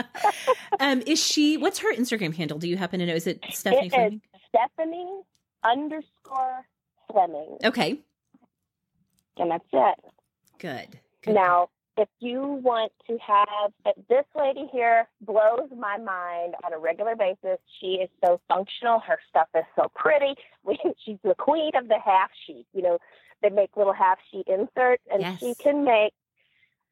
um, 0.80 1.02
is 1.06 1.22
she? 1.24 1.56
What's 1.56 1.78
her 1.78 1.94
Instagram 1.94 2.34
handle? 2.34 2.58
Do 2.58 2.68
you 2.68 2.76
happen 2.76 3.00
to 3.00 3.06
know? 3.06 3.14
Is 3.14 3.26
it 3.26 3.44
Stephanie 3.50 3.86
it 3.86 3.90
Fleming? 3.90 4.20
Stephanie 4.48 5.20
underscore 5.64 6.66
Fleming. 7.10 7.58
Okay. 7.64 8.00
And 9.38 9.50
that's 9.50 9.64
it. 9.72 9.98
Good. 10.58 10.98
Good. 11.22 11.34
Now, 11.34 11.68
if 11.98 12.08
you 12.20 12.40
want 12.62 12.92
to 13.08 13.18
have 13.18 13.72
this 14.08 14.24
lady 14.36 14.68
here 14.72 15.08
blows 15.20 15.68
my 15.76 15.98
mind 15.98 16.54
on 16.64 16.72
a 16.72 16.78
regular 16.78 17.16
basis. 17.16 17.58
She 17.80 17.94
is 17.94 18.08
so 18.24 18.40
functional. 18.48 19.00
Her 19.00 19.18
stuff 19.28 19.48
is 19.54 19.64
so 19.74 19.90
pretty. 19.96 20.36
She's 21.04 21.18
the 21.24 21.34
queen 21.34 21.72
of 21.74 21.88
the 21.88 21.98
half 21.98 22.30
sheet. 22.46 22.66
You 22.72 22.82
know, 22.82 22.98
they 23.42 23.50
make 23.50 23.76
little 23.76 23.92
half 23.92 24.18
sheet 24.30 24.46
inserts, 24.46 25.02
and 25.12 25.22
yes. 25.22 25.40
she 25.40 25.54
can 25.56 25.84
make 25.84 26.14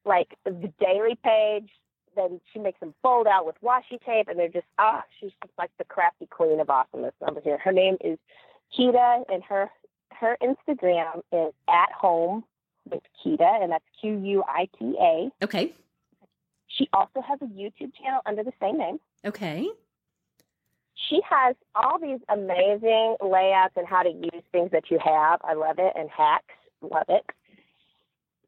like 0.04 0.36
the 0.44 0.72
daily 0.80 1.16
page. 1.22 1.70
Then 2.16 2.40
she 2.52 2.58
makes 2.58 2.80
them 2.80 2.94
fold 3.02 3.28
out 3.28 3.46
with 3.46 3.56
washi 3.62 4.04
tape, 4.04 4.26
and 4.28 4.38
they're 4.38 4.48
just 4.48 4.66
ah, 4.78 5.04
she's 5.20 5.32
just 5.40 5.54
like 5.56 5.70
the 5.78 5.84
crafty 5.84 6.26
queen 6.26 6.58
of 6.58 6.68
awesomeness 6.68 7.14
over 7.26 7.40
here. 7.40 7.58
Her 7.58 7.72
name 7.72 7.96
is 8.02 8.18
Quita, 8.74 9.22
and 9.28 9.44
her 9.44 9.70
her 10.12 10.36
Instagram 10.42 11.20
is 11.32 11.52
at 11.68 11.92
home 11.92 12.42
with 12.90 13.02
Quita, 13.22 13.58
and 13.62 13.72
that's 13.72 13.84
Q 14.00 14.18
U 14.18 14.44
I 14.46 14.68
T 14.78 14.96
A. 15.00 15.30
Okay. 15.44 15.74
She 16.68 16.88
also 16.92 17.20
has 17.26 17.38
a 17.42 17.46
YouTube 17.46 17.92
channel 17.94 18.20
under 18.26 18.42
the 18.42 18.52
same 18.60 18.78
name. 18.78 18.98
Okay. 19.24 19.68
She 21.08 21.20
has 21.28 21.54
all 21.74 21.98
these 21.98 22.20
amazing 22.28 23.16
layouts 23.22 23.74
and 23.76 23.86
how 23.86 24.02
to 24.02 24.10
use 24.10 24.42
things 24.50 24.70
that 24.72 24.90
you 24.90 24.98
have. 25.02 25.40
I 25.44 25.54
love 25.54 25.76
it. 25.78 25.92
And 25.94 26.10
hacks. 26.10 26.54
Love 26.82 27.06
it. 27.08 27.24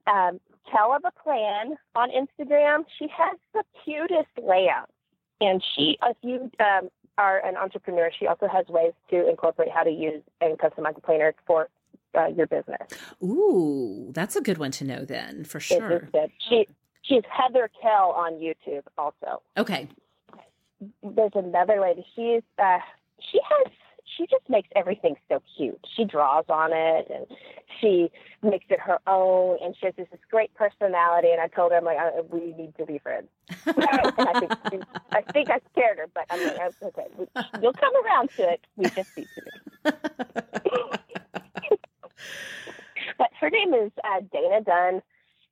Um, 0.07 0.41
Kell 0.71 0.93
of 0.95 1.03
a 1.05 1.13
Plan 1.23 1.77
on 1.95 2.11
Instagram. 2.11 2.85
She 2.99 3.07
has 3.09 3.39
the 3.55 3.63
cutest 3.85 4.29
layouts. 4.43 4.93
And 5.41 5.63
she, 5.75 5.99
if 6.05 6.17
you 6.23 6.51
um, 6.59 6.89
are 7.17 7.39
an 7.45 7.57
entrepreneur, 7.57 8.11
she 8.19 8.27
also 8.27 8.49
has 8.49 8.67
ways 8.69 8.93
to 9.11 9.29
incorporate 9.29 9.71
how 9.71 9.85
to 9.85 9.91
use 9.91 10.23
and 10.41 10.59
customize 10.59 10.97
a 10.97 11.01
planner 11.01 11.35
for 11.47 11.69
uh, 12.19 12.27
your 12.27 12.47
business. 12.47 12.89
Ooh, 13.23 14.11
that's 14.13 14.37
a 14.37 14.41
good 14.41 14.59
one 14.59 14.71
to 14.73 14.85
know 14.85 15.05
then, 15.05 15.45
for 15.45 15.61
sure. 15.61 16.09
She 16.49 16.67
she's 17.03 17.23
Heather 17.31 17.71
Kell 17.81 18.11
on 18.17 18.35
YouTube 18.35 18.83
also. 18.97 19.43
Okay. 19.57 19.89
There's 21.03 21.33
another 21.35 21.81
lady. 21.81 22.07
She's 22.15 22.43
uh, 22.59 22.79
she 23.31 23.41
has 23.49 23.73
she 24.17 24.27
just 24.27 24.49
makes 24.49 24.69
everything 24.75 25.17
so 25.29 25.43
cute. 25.57 25.79
She 25.97 26.05
draws 26.05 26.45
on 26.49 26.71
it 26.73 27.09
and 27.15 27.27
she 27.81 28.11
makes 28.43 28.67
it 28.71 28.81
her 28.81 28.99
own, 29.07 29.59
and 29.63 29.77
she 29.79 29.87
has 29.87 29.95
this, 29.97 30.09
this 30.11 30.21
great 30.31 30.53
personality. 30.55 31.31
And 31.31 31.41
I 31.41 31.49
told 31.49 31.73
her, 31.73 31.79
I'm 31.79 31.85
like, 31.85 31.99
we 32.31 32.55
need 32.57 32.75
to 32.79 32.87
be 32.87 32.99
friends. 32.99 33.29
and 33.67 33.77
I 33.79 34.41
think 34.71 34.85
I 35.13 35.23
think 35.33 35.51
I 35.51 35.61
scared 35.73 35.99
her, 35.99 36.07
but 36.13 36.25
I'm 36.31 36.47
like, 36.47 36.73
okay, 36.83 37.07
you'll 37.63 37.73
come 37.73 37.93
around 38.05 38.31
to 38.37 38.51
it. 38.51 38.67
We 38.77 38.89
just 38.91 39.17
need 39.17 39.29
to. 39.85 39.95
but 43.19 43.29
her 43.41 43.51
name 43.51 43.75
is 43.75 43.93
uh, 44.05 44.21
Dana 44.33 44.61
Dunn, 44.63 45.03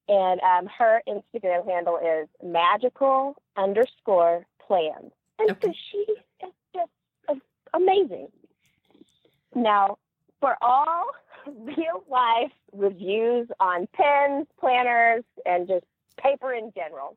and 0.09 0.41
um, 0.41 0.67
her 0.79 1.03
Instagram 1.09 1.67
handle 1.67 1.99
is 1.99 2.29
magical 2.43 3.37
underscore 3.57 4.47
plans. 4.67 5.13
And 5.39 5.51
okay. 5.51 5.69
so 5.69 5.73
she 5.91 5.99
is 6.47 6.53
just 6.75 7.41
amazing. 7.75 8.29
Now, 9.55 9.99
for 10.41 10.57
all 10.61 11.07
real 11.47 12.05
life 12.09 12.53
reviews 12.73 13.49
on 13.61 13.89
pens, 13.93 14.47
planners, 14.61 15.25
and 15.45 15.67
just 15.67 15.85
paper 16.17 16.53
in 16.53 16.73
general, 16.75 17.17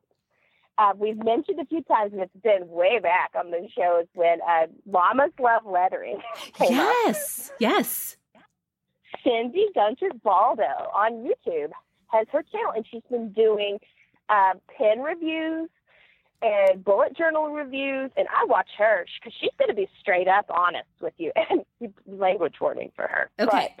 uh, 0.78 0.92
we've 0.96 1.22
mentioned 1.22 1.60
a 1.60 1.66
few 1.66 1.82
times, 1.82 2.12
and 2.12 2.22
it's 2.22 2.36
been 2.42 2.66
way 2.68 2.98
back 2.98 3.32
on 3.38 3.50
the 3.50 3.68
shows 3.76 4.06
when 4.14 4.38
uh, 4.48 4.66
Llamas 4.86 5.32
Love 5.38 5.66
Lettering. 5.66 6.20
yes, 6.60 7.50
up. 7.50 7.56
yes. 7.60 8.16
Cindy 9.24 9.68
Gunter 9.74 10.10
Baldo 10.22 10.62
on 10.94 11.24
YouTube 11.24 11.70
has 12.08 12.26
her 12.32 12.42
channel, 12.42 12.72
and 12.74 12.86
she's 12.90 13.02
been 13.10 13.32
doing 13.32 13.78
uh, 14.28 14.54
pen 14.76 15.00
reviews 15.00 15.68
and 16.42 16.84
bullet 16.84 17.16
journal 17.16 17.50
reviews. 17.50 18.10
And 18.16 18.26
I 18.28 18.44
watch 18.46 18.68
her 18.78 19.06
because 19.20 19.36
she's 19.40 19.50
going 19.58 19.68
to 19.68 19.74
be 19.74 19.88
straight 20.00 20.28
up 20.28 20.46
honest 20.50 20.88
with 21.00 21.14
you. 21.18 21.32
And 21.50 21.64
language 22.06 22.56
warning 22.60 22.92
for 22.94 23.08
her. 23.08 23.30
Okay. 23.40 23.74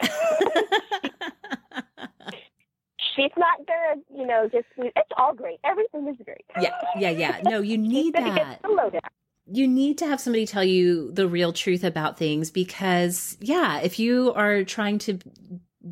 she's 3.14 3.30
not 3.36 3.58
gonna, 3.66 4.00
you 4.14 4.26
know, 4.26 4.48
just 4.50 4.66
it's 4.78 5.10
all 5.18 5.34
great. 5.34 5.58
Everything 5.64 6.08
is 6.08 6.16
great. 6.24 6.44
Yeah, 6.60 6.74
yeah, 6.98 7.10
yeah. 7.10 7.40
No, 7.44 7.60
you 7.60 7.76
need 7.76 8.14
that. 8.14 8.60
You 9.52 9.66
need 9.66 9.98
to 9.98 10.06
have 10.06 10.20
somebody 10.20 10.46
tell 10.46 10.64
you 10.64 11.10
the 11.12 11.26
real 11.26 11.52
truth 11.52 11.82
about 11.82 12.16
things 12.16 12.50
because, 12.50 13.36
yeah, 13.40 13.80
if 13.80 13.98
you 13.98 14.32
are 14.34 14.62
trying 14.62 14.98
to 15.00 15.18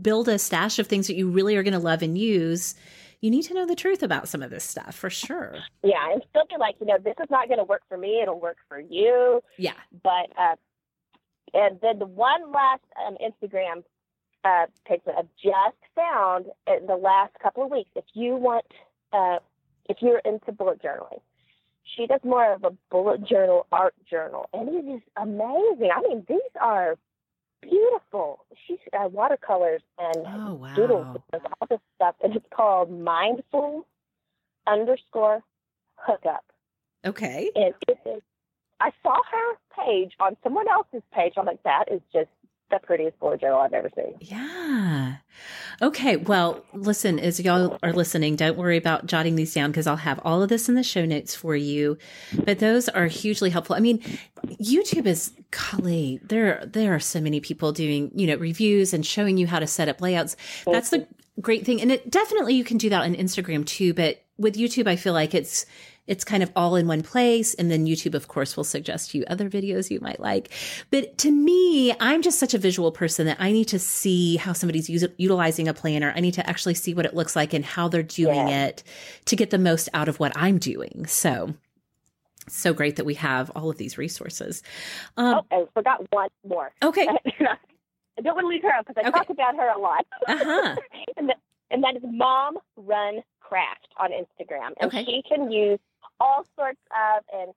build 0.00 0.28
a 0.28 0.38
stash 0.38 0.78
of 0.78 0.86
things 0.86 1.06
that 1.08 1.16
you 1.16 1.30
really 1.30 1.56
are 1.56 1.62
going 1.62 1.72
to 1.72 1.80
love 1.80 2.02
and 2.02 2.16
use, 2.16 2.74
you 3.20 3.30
need 3.30 3.42
to 3.42 3.54
know 3.54 3.66
the 3.66 3.74
truth 3.74 4.02
about 4.02 4.28
some 4.28 4.42
of 4.42 4.50
this 4.50 4.62
stuff 4.62 4.94
for 4.94 5.10
sure. 5.10 5.56
Yeah, 5.82 6.12
and 6.12 6.22
still 6.30 6.44
be 6.48 6.56
like, 6.58 6.76
you 6.80 6.86
know, 6.86 6.98
this 7.02 7.14
is 7.20 7.30
not 7.30 7.48
going 7.48 7.58
to 7.58 7.64
work 7.64 7.82
for 7.88 7.98
me. 7.98 8.20
It'll 8.22 8.38
work 8.38 8.58
for 8.68 8.78
you. 8.78 9.42
Yeah. 9.56 9.72
But, 10.04 10.30
uh, 10.38 10.56
and 11.52 11.80
then 11.80 11.98
the 11.98 12.06
one 12.06 12.52
last 12.52 12.82
um, 13.06 13.16
Instagram 13.20 13.82
uh, 14.44 14.66
page 14.86 15.00
that 15.06 15.16
I've 15.18 15.28
just 15.42 15.76
found 15.96 16.46
in 16.66 16.86
the 16.86 16.96
last 16.96 17.32
couple 17.42 17.64
of 17.64 17.70
weeks, 17.70 17.90
if 17.96 18.04
you 18.14 18.36
want, 18.36 18.64
uh, 19.12 19.38
if 19.88 19.96
you're 20.00 20.20
into 20.24 20.52
bullet 20.52 20.80
journaling, 20.82 21.20
she 21.96 22.06
does 22.06 22.20
more 22.24 22.52
of 22.52 22.64
a 22.64 22.70
bullet 22.90 23.24
journal 23.24 23.66
art 23.72 23.94
journal, 24.08 24.48
and 24.52 24.68
it 24.68 24.88
is 24.88 25.02
amazing. 25.16 25.90
I 25.94 26.00
mean, 26.02 26.24
these 26.28 26.38
are 26.60 26.96
beautiful. 27.60 28.44
She's 28.66 28.78
uh, 28.92 29.08
watercolors 29.08 29.82
and 29.98 30.24
oh, 30.26 30.54
wow. 30.54 30.74
doodles 30.74 31.18
and 31.32 31.42
all 31.60 31.66
this 31.68 31.80
stuff, 31.96 32.14
and 32.22 32.36
it's 32.36 32.46
called 32.54 32.90
Mindful 32.90 33.86
underscore 34.66 35.42
hookup. 35.96 36.44
Okay. 37.04 37.50
And 37.54 37.74
it 37.86 37.98
is. 38.06 38.22
I 38.80 38.90
saw 39.02 39.14
her 39.30 39.84
page 39.84 40.12
on 40.20 40.36
someone 40.42 40.68
else's 40.68 41.02
page. 41.12 41.34
I'm 41.36 41.46
like, 41.46 41.62
that 41.64 41.86
is 41.90 42.00
just 42.12 42.28
the 42.70 42.78
prettiest 42.78 43.18
bullet 43.18 43.40
journal 43.40 43.58
I've 43.58 43.72
ever 43.72 43.90
seen. 43.96 44.14
Yeah. 44.20 45.16
Okay. 45.80 46.16
Well, 46.16 46.64
listen, 46.72 47.18
as 47.18 47.38
y'all 47.40 47.78
are 47.82 47.92
listening, 47.92 48.36
don't 48.36 48.58
worry 48.58 48.76
about 48.76 49.06
jotting 49.06 49.36
these 49.36 49.54
down 49.54 49.70
because 49.70 49.86
I'll 49.86 49.96
have 49.96 50.20
all 50.24 50.42
of 50.42 50.48
this 50.48 50.68
in 50.68 50.74
the 50.74 50.82
show 50.82 51.04
notes 51.04 51.34
for 51.34 51.54
you. 51.54 51.98
But 52.44 52.58
those 52.58 52.88
are 52.88 53.06
hugely 53.06 53.50
helpful. 53.50 53.76
I 53.76 53.80
mean, 53.80 54.00
YouTube 54.60 55.06
is 55.06 55.32
golly, 55.50 56.20
there 56.24 56.64
there 56.66 56.94
are 56.94 57.00
so 57.00 57.20
many 57.20 57.40
people 57.40 57.72
doing, 57.72 58.10
you 58.14 58.26
know, 58.26 58.36
reviews 58.36 58.92
and 58.92 59.04
showing 59.04 59.36
you 59.36 59.46
how 59.46 59.58
to 59.58 59.66
set 59.66 59.88
up 59.88 60.00
layouts. 60.00 60.36
That's 60.66 60.90
the 60.90 61.06
great 61.40 61.64
thing. 61.64 61.80
And 61.80 61.92
it 61.92 62.10
definitely 62.10 62.54
you 62.54 62.64
can 62.64 62.78
do 62.78 62.90
that 62.90 63.02
on 63.02 63.14
Instagram 63.14 63.64
too, 63.64 63.94
but 63.94 64.24
with 64.36 64.56
YouTube 64.56 64.86
I 64.86 64.96
feel 64.96 65.12
like 65.12 65.34
it's 65.34 65.66
it's 66.08 66.24
kind 66.24 66.42
of 66.42 66.50
all 66.56 66.74
in 66.76 66.86
one 66.88 67.02
place. 67.02 67.54
And 67.54 67.70
then 67.70 67.86
YouTube, 67.86 68.14
of 68.14 68.28
course, 68.28 68.56
will 68.56 68.64
suggest 68.64 69.14
you 69.14 69.24
other 69.28 69.48
videos 69.48 69.90
you 69.90 70.00
might 70.00 70.20
like. 70.20 70.50
But 70.90 71.16
to 71.18 71.30
me, 71.30 71.94
I'm 72.00 72.22
just 72.22 72.38
such 72.38 72.54
a 72.54 72.58
visual 72.58 72.90
person 72.90 73.26
that 73.26 73.36
I 73.38 73.52
need 73.52 73.68
to 73.68 73.78
see 73.78 74.36
how 74.36 74.52
somebody's 74.52 74.90
use, 74.90 75.04
utilizing 75.16 75.68
a 75.68 75.74
planner. 75.74 76.12
I 76.16 76.20
need 76.20 76.34
to 76.34 76.48
actually 76.48 76.74
see 76.74 76.94
what 76.94 77.06
it 77.06 77.14
looks 77.14 77.36
like 77.36 77.52
and 77.52 77.64
how 77.64 77.88
they're 77.88 78.02
doing 78.02 78.48
yeah. 78.48 78.66
it 78.66 78.82
to 79.26 79.36
get 79.36 79.50
the 79.50 79.58
most 79.58 79.88
out 79.94 80.08
of 80.08 80.18
what 80.18 80.32
I'm 80.34 80.58
doing. 80.58 81.06
So 81.06 81.54
so 82.50 82.72
great 82.72 82.96
that 82.96 83.04
we 83.04 83.14
have 83.14 83.50
all 83.54 83.70
of 83.70 83.76
these 83.76 83.98
resources. 83.98 84.62
Um, 85.16 85.42
oh, 85.50 85.64
I 85.64 85.64
forgot 85.74 86.06
one 86.10 86.30
more. 86.46 86.72
Okay. 86.82 87.06
I 88.18 88.20
don't 88.22 88.34
want 88.34 88.44
to 88.44 88.48
leave 88.48 88.62
her 88.62 88.70
out 88.70 88.86
because 88.86 89.02
I 89.02 89.08
okay. 89.08 89.18
talk 89.18 89.30
about 89.30 89.56
her 89.56 89.68
a 89.68 89.78
lot. 89.78 90.06
Uh-huh. 90.26 90.76
and, 91.16 91.28
the, 91.28 91.34
and 91.70 91.84
that 91.84 91.96
is 91.96 92.02
Mom 92.04 92.58
Run 92.76 93.22
Craft 93.40 93.88
on 93.96 94.10
Instagram. 94.10 94.72
And 94.80 94.92
okay. 94.92 95.04
she 95.04 95.22
can 95.28 95.50
use 95.50 95.78
all 96.20 96.44
sorts 96.56 96.80
of 96.90 97.24
and 97.32 97.52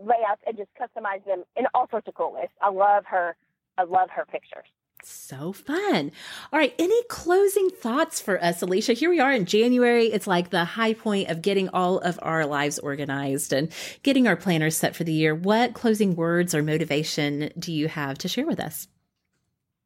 layouts 0.00 0.42
and 0.46 0.56
just 0.56 0.70
customize 0.80 1.24
them 1.24 1.44
in 1.56 1.66
all 1.74 1.88
sorts 1.90 2.08
of 2.08 2.14
cool 2.14 2.32
ways. 2.32 2.48
I 2.60 2.70
love 2.70 3.04
her. 3.06 3.36
I 3.78 3.84
love 3.84 4.10
her 4.10 4.24
pictures. 4.24 4.66
So 5.02 5.52
fun. 5.52 6.10
All 6.52 6.58
right. 6.58 6.74
Any 6.78 7.00
closing 7.04 7.70
thoughts 7.70 8.20
for 8.20 8.42
us, 8.42 8.62
Alicia? 8.62 8.94
Here 8.94 9.10
we 9.10 9.20
are 9.20 9.32
in 9.32 9.44
January. 9.44 10.06
It's 10.06 10.26
like 10.26 10.50
the 10.50 10.64
high 10.64 10.94
point 10.94 11.28
of 11.28 11.42
getting 11.42 11.68
all 11.68 11.98
of 11.98 12.18
our 12.22 12.46
lives 12.46 12.78
organized 12.78 13.52
and 13.52 13.70
getting 14.02 14.26
our 14.26 14.36
planners 14.36 14.76
set 14.76 14.96
for 14.96 15.04
the 15.04 15.12
year. 15.12 15.34
What 15.34 15.74
closing 15.74 16.16
words 16.16 16.54
or 16.54 16.62
motivation 16.62 17.50
do 17.58 17.72
you 17.72 17.88
have 17.88 18.18
to 18.18 18.28
share 18.28 18.46
with 18.46 18.58
us? 18.58 18.88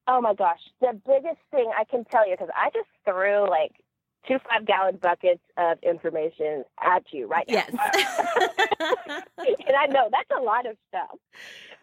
Oh 0.07 0.21
my 0.21 0.33
gosh. 0.33 0.61
The 0.81 0.99
biggest 1.07 1.41
thing 1.51 1.71
I 1.79 1.85
can 1.85 2.05
tell 2.05 2.27
you, 2.27 2.35
because 2.35 2.51
I 2.57 2.71
just 2.71 2.89
threw 3.05 3.49
like 3.51 3.73
two 4.27 4.39
five 4.49 4.67
gallon 4.67 4.97
buckets 4.97 5.43
of 5.57 5.79
information 5.83 6.65
at 6.83 7.05
you 7.13 7.27
right 7.27 7.47
now. 7.49 7.65
Yes. 7.69 7.71
and 9.39 9.77
I 9.77 9.87
know 9.87 10.09
that's 10.11 10.31
a 10.39 10.43
lot 10.43 10.67
of 10.67 10.77
stuff. 10.89 11.19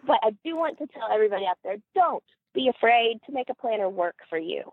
But 0.05 0.17
I 0.23 0.31
do 0.43 0.55
want 0.55 0.77
to 0.79 0.87
tell 0.87 1.09
everybody 1.11 1.45
out 1.45 1.57
there 1.63 1.77
don't 1.95 2.23
be 2.53 2.69
afraid 2.69 3.19
to 3.25 3.33
make 3.33 3.49
a 3.49 3.55
planner 3.55 3.89
work 3.89 4.15
for 4.29 4.37
you. 4.37 4.63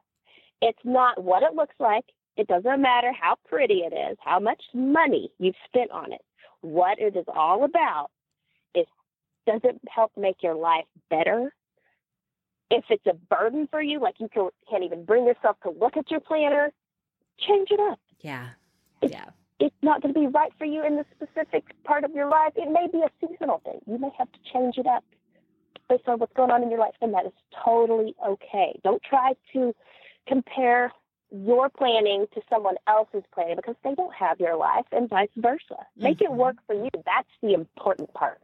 It's 0.60 0.78
not 0.84 1.22
what 1.22 1.42
it 1.42 1.54
looks 1.54 1.74
like. 1.78 2.04
It 2.36 2.48
doesn't 2.48 2.80
matter 2.80 3.12
how 3.12 3.36
pretty 3.48 3.82
it 3.84 3.92
is, 3.92 4.16
how 4.24 4.40
much 4.40 4.62
money 4.72 5.30
you've 5.38 5.54
spent 5.66 5.90
on 5.90 6.12
it. 6.12 6.22
What 6.62 6.98
it 6.98 7.16
is 7.16 7.26
all 7.28 7.64
about 7.64 8.10
is 8.74 8.86
does 9.46 9.60
it 9.64 9.80
help 9.88 10.12
make 10.16 10.36
your 10.42 10.54
life 10.54 10.86
better? 11.10 11.54
If 12.70 12.84
it's 12.88 13.06
a 13.06 13.14
burden 13.14 13.68
for 13.70 13.82
you, 13.82 14.00
like 14.00 14.16
you 14.18 14.28
can, 14.32 14.48
can't 14.68 14.82
even 14.82 15.04
bring 15.04 15.26
yourself 15.26 15.56
to 15.62 15.70
look 15.70 15.96
at 15.96 16.10
your 16.10 16.20
planner, 16.20 16.72
change 17.38 17.68
it 17.70 17.80
up. 17.80 17.98
Yeah. 18.20 18.48
Yeah. 19.02 19.26
It's 19.60 19.74
not 19.82 20.02
going 20.02 20.12
to 20.12 20.20
be 20.20 20.26
right 20.26 20.52
for 20.58 20.64
you 20.64 20.84
in 20.84 20.96
the 20.96 21.04
specific 21.14 21.64
part 21.84 22.04
of 22.04 22.12
your 22.12 22.28
life. 22.28 22.52
It 22.56 22.70
may 22.70 22.88
be 22.90 22.98
a 22.98 23.10
seasonal 23.20 23.60
thing. 23.64 23.80
You 23.86 23.98
may 23.98 24.10
have 24.18 24.30
to 24.32 24.38
change 24.52 24.78
it 24.78 24.86
up 24.86 25.04
based 25.88 26.08
on 26.08 26.18
what's 26.18 26.32
going 26.34 26.50
on 26.50 26.62
in 26.62 26.70
your 26.70 26.80
life, 26.80 26.94
and 27.00 27.14
that 27.14 27.26
is 27.26 27.32
totally 27.64 28.14
okay. 28.26 28.78
Don't 28.82 29.02
try 29.02 29.34
to 29.52 29.74
compare 30.26 30.92
your 31.30 31.68
planning 31.68 32.26
to 32.34 32.40
someone 32.48 32.76
else's 32.86 33.22
planning 33.32 33.56
because 33.56 33.74
they 33.84 33.94
don't 33.94 34.14
have 34.14 34.40
your 34.40 34.56
life, 34.56 34.86
and 34.92 35.08
vice 35.08 35.28
versa. 35.36 35.86
Make 35.96 36.18
mm-hmm. 36.18 36.32
it 36.32 36.36
work 36.36 36.56
for 36.66 36.74
you. 36.74 36.88
That's 37.04 37.28
the 37.42 37.54
important 37.54 38.12
part. 38.14 38.40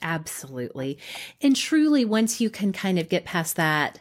Absolutely. 0.00 0.98
And 1.40 1.54
truly, 1.54 2.04
once 2.04 2.40
you 2.40 2.50
can 2.50 2.72
kind 2.72 2.98
of 2.98 3.08
get 3.08 3.24
past 3.24 3.56
that, 3.56 4.00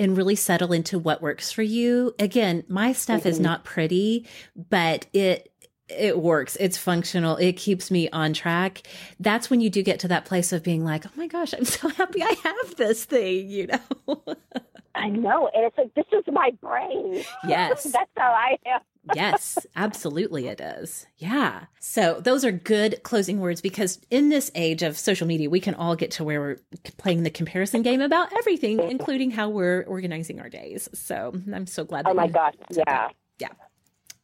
and 0.00 0.16
really 0.16 0.34
settle 0.34 0.72
into 0.72 0.98
what 0.98 1.22
works 1.22 1.52
for 1.52 1.62
you. 1.62 2.14
Again, 2.18 2.64
my 2.68 2.92
stuff 2.92 3.20
mm-hmm. 3.20 3.28
is 3.28 3.38
not 3.38 3.62
pretty, 3.64 4.26
but 4.56 5.06
it 5.12 5.52
it 5.88 6.18
works. 6.18 6.56
It's 6.60 6.76
functional. 6.76 7.36
It 7.36 7.54
keeps 7.54 7.90
me 7.90 8.08
on 8.10 8.32
track. 8.32 8.82
That's 9.18 9.50
when 9.50 9.60
you 9.60 9.68
do 9.70 9.82
get 9.82 10.00
to 10.00 10.08
that 10.08 10.24
place 10.24 10.52
of 10.52 10.62
being 10.62 10.84
like, 10.84 11.04
"Oh 11.06 11.10
my 11.16 11.26
gosh, 11.26 11.52
I'm 11.52 11.64
so 11.64 11.88
happy 12.00 12.22
I 12.22 12.34
have 12.42 12.76
this 12.76 13.04
thing," 13.04 13.50
you 13.50 13.68
know. 13.68 14.22
I 14.94 15.08
know. 15.08 15.50
And 15.54 15.64
it's 15.66 15.78
like 15.78 15.94
this 15.94 16.06
is 16.12 16.24
my 16.32 16.50
brain. 16.62 17.22
Yes. 17.46 17.84
That's 17.84 18.10
how 18.16 18.32
I 18.32 18.56
am 18.66 18.80
yes, 19.14 19.58
absolutely 19.76 20.48
it 20.48 20.60
is. 20.60 21.06
Yeah. 21.16 21.64
So 21.78 22.20
those 22.20 22.44
are 22.44 22.52
good 22.52 23.02
closing 23.02 23.40
words 23.40 23.60
because 23.60 24.00
in 24.10 24.28
this 24.28 24.50
age 24.54 24.82
of 24.82 24.98
social 24.98 25.26
media, 25.26 25.50
we 25.50 25.60
can 25.60 25.74
all 25.74 25.96
get 25.96 26.10
to 26.12 26.24
where 26.24 26.40
we're 26.40 26.58
playing 26.98 27.22
the 27.22 27.30
comparison 27.30 27.82
game 27.82 28.00
about 28.00 28.32
everything, 28.36 28.80
including 28.80 29.30
how 29.30 29.48
we're 29.48 29.82
organizing 29.82 30.40
our 30.40 30.48
days. 30.48 30.88
So 30.94 31.32
I'm 31.52 31.66
so 31.66 31.84
glad. 31.84 32.06
oh 32.06 32.14
my 32.14 32.28
gosh. 32.28 32.54
Yeah. 32.70 33.08
Yeah. 33.38 33.48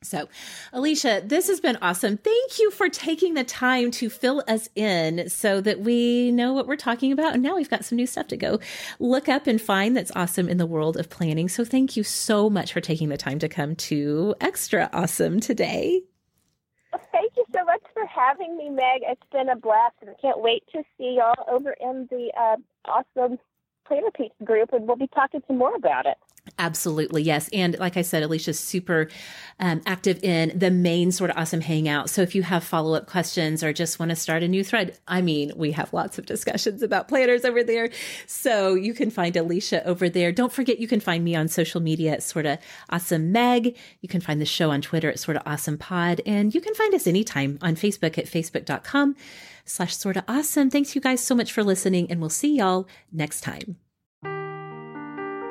So, 0.03 0.29
Alicia, 0.73 1.23
this 1.25 1.49
has 1.49 1.59
been 1.59 1.79
awesome. 1.81 2.19
Thank 2.19 2.59
you 2.59 2.71
for 2.71 2.89
taking 2.89 3.35
the 3.35 3.45
time 3.45 3.91
to 3.93 4.11
fill 4.11 4.45
us 4.47 4.69
in 4.75 5.29
so 5.31 5.61
that 5.63 5.81
we 5.81 6.31
know 6.33 6.53
what 6.53 6.67
we're 6.67 6.77
talking 6.77 7.13
about. 7.13 7.35
And 7.35 7.43
now 7.43 7.57
we've 7.57 7.71
got 7.71 7.85
some 7.85 7.97
new 7.97 8.07
stuff 8.07 8.29
to 8.29 8.37
go 8.37 8.61
look 8.99 9.29
up 9.29 9.47
and 9.47 9.61
find 9.61 9.97
that's 9.97 10.13
awesome 10.15 10.49
in 10.49 10.59
the 10.59 10.67
world 10.67 10.97
of 10.97 11.09
planning. 11.09 11.49
So, 11.49 11.65
thank 11.65 11.97
you 11.97 12.05
so 12.05 12.51
much 12.51 12.73
for 12.73 12.81
taking 12.81 13.09
the 13.09 13.17
time 13.17 13.39
to 13.39 13.49
come 13.49 13.75
to 13.77 14.35
Extra 14.41 14.91
Awesome 14.93 15.41
today. 15.41 16.03
thank 17.13 17.33
you 17.37 17.45
so 17.55 17.65
much 17.65 17.83
for 17.95 18.05
having 18.07 18.57
me, 18.57 18.69
Meg. 18.69 19.01
It's 19.03 19.23
been 19.33 19.49
a 19.49 19.57
blast, 19.57 19.97
and 20.03 20.11
I 20.11 20.15
can't 20.21 20.41
wait 20.41 20.63
to 20.73 20.83
see 20.99 21.17
y'all 21.19 21.45
over 21.51 21.75
in 21.81 22.07
the 22.11 22.31
uh, 22.39 22.57
awesome 22.85 23.39
Planner 23.87 24.11
Peeps 24.15 24.35
group, 24.45 24.73
and 24.73 24.87
we'll 24.87 24.97
be 24.97 25.09
talking 25.09 25.43
some 25.47 25.59
more 25.59 25.75
about 25.75 26.07
it. 26.07 26.19
Absolutely, 26.59 27.23
yes. 27.23 27.51
And 27.53 27.79
like 27.79 27.97
I 27.97 28.03
said, 28.03 28.23
Alicia's 28.23 28.59
super 28.59 29.09
um, 29.59 29.83
active 29.85 30.23
in 30.23 30.57
the 30.59 30.71
main 30.71 31.13
Sorta 31.13 31.39
Awesome 31.39 31.61
hangout. 31.61 32.09
So 32.09 32.23
if 32.23 32.35
you 32.35 32.43
have 32.45 32.65
follow 32.65 32.95
up 32.95 33.07
questions 33.07 33.63
or 33.63 33.73
just 33.73 33.99
want 33.99 34.11
to 34.11 34.17
start 34.17 34.43
a 34.43 34.49
new 34.49 34.65
thread, 34.65 34.97
I 35.07 35.23
mean, 35.23 35.53
we 35.57 35.73
have 35.73 35.93
lots 35.93 36.19
of 36.19 36.27
discussions 36.27 36.83
about 36.83 37.09
planners 37.09 37.45
over 37.45 37.63
there. 37.63 37.91
So 38.27 38.75
you 38.75 38.95
can 38.95 39.11
find 39.11 39.37
Alicia 39.37 39.87
over 39.87 40.09
there. 40.09 40.33
Don't 40.33 40.53
forget, 40.53 40.79
you 40.79 40.89
can 40.89 41.01
find 41.01 41.25
me 41.25 41.35
on 41.35 41.49
social 41.49 41.81
media 41.81 42.13
at 42.13 42.23
sort 42.23 42.47
of 42.47 42.59
awesome 42.91 43.33
Meg. 43.33 43.77
You 44.01 44.09
can 44.09 44.21
find 44.21 44.41
the 44.41 44.47
show 44.47 44.71
on 44.71 44.81
Twitter 44.81 45.11
at 45.11 45.19
Sorta 45.19 45.43
Awesome 45.45 45.79
pod. 45.79 46.21
And 46.25 46.55
you 46.55 46.61
can 46.61 46.75
find 46.75 46.95
us 46.95 47.07
anytime 47.07 47.59
on 47.61 47.75
Facebook 47.75 48.17
at 48.19 48.27
facebook.com 48.27 49.17
slash 49.65 49.97
Sorta 49.97 50.25
Awesome. 50.29 50.71
Thanks 50.71 50.95
you 50.95 51.01
guys 51.01 51.23
so 51.23 51.35
much 51.35 51.53
for 51.53 51.63
listening, 51.65 52.11
and 52.11 52.21
we'll 52.21 52.31
see 52.31 52.57
y'all 52.57 52.89
next 53.13 53.43
time. 53.43 53.86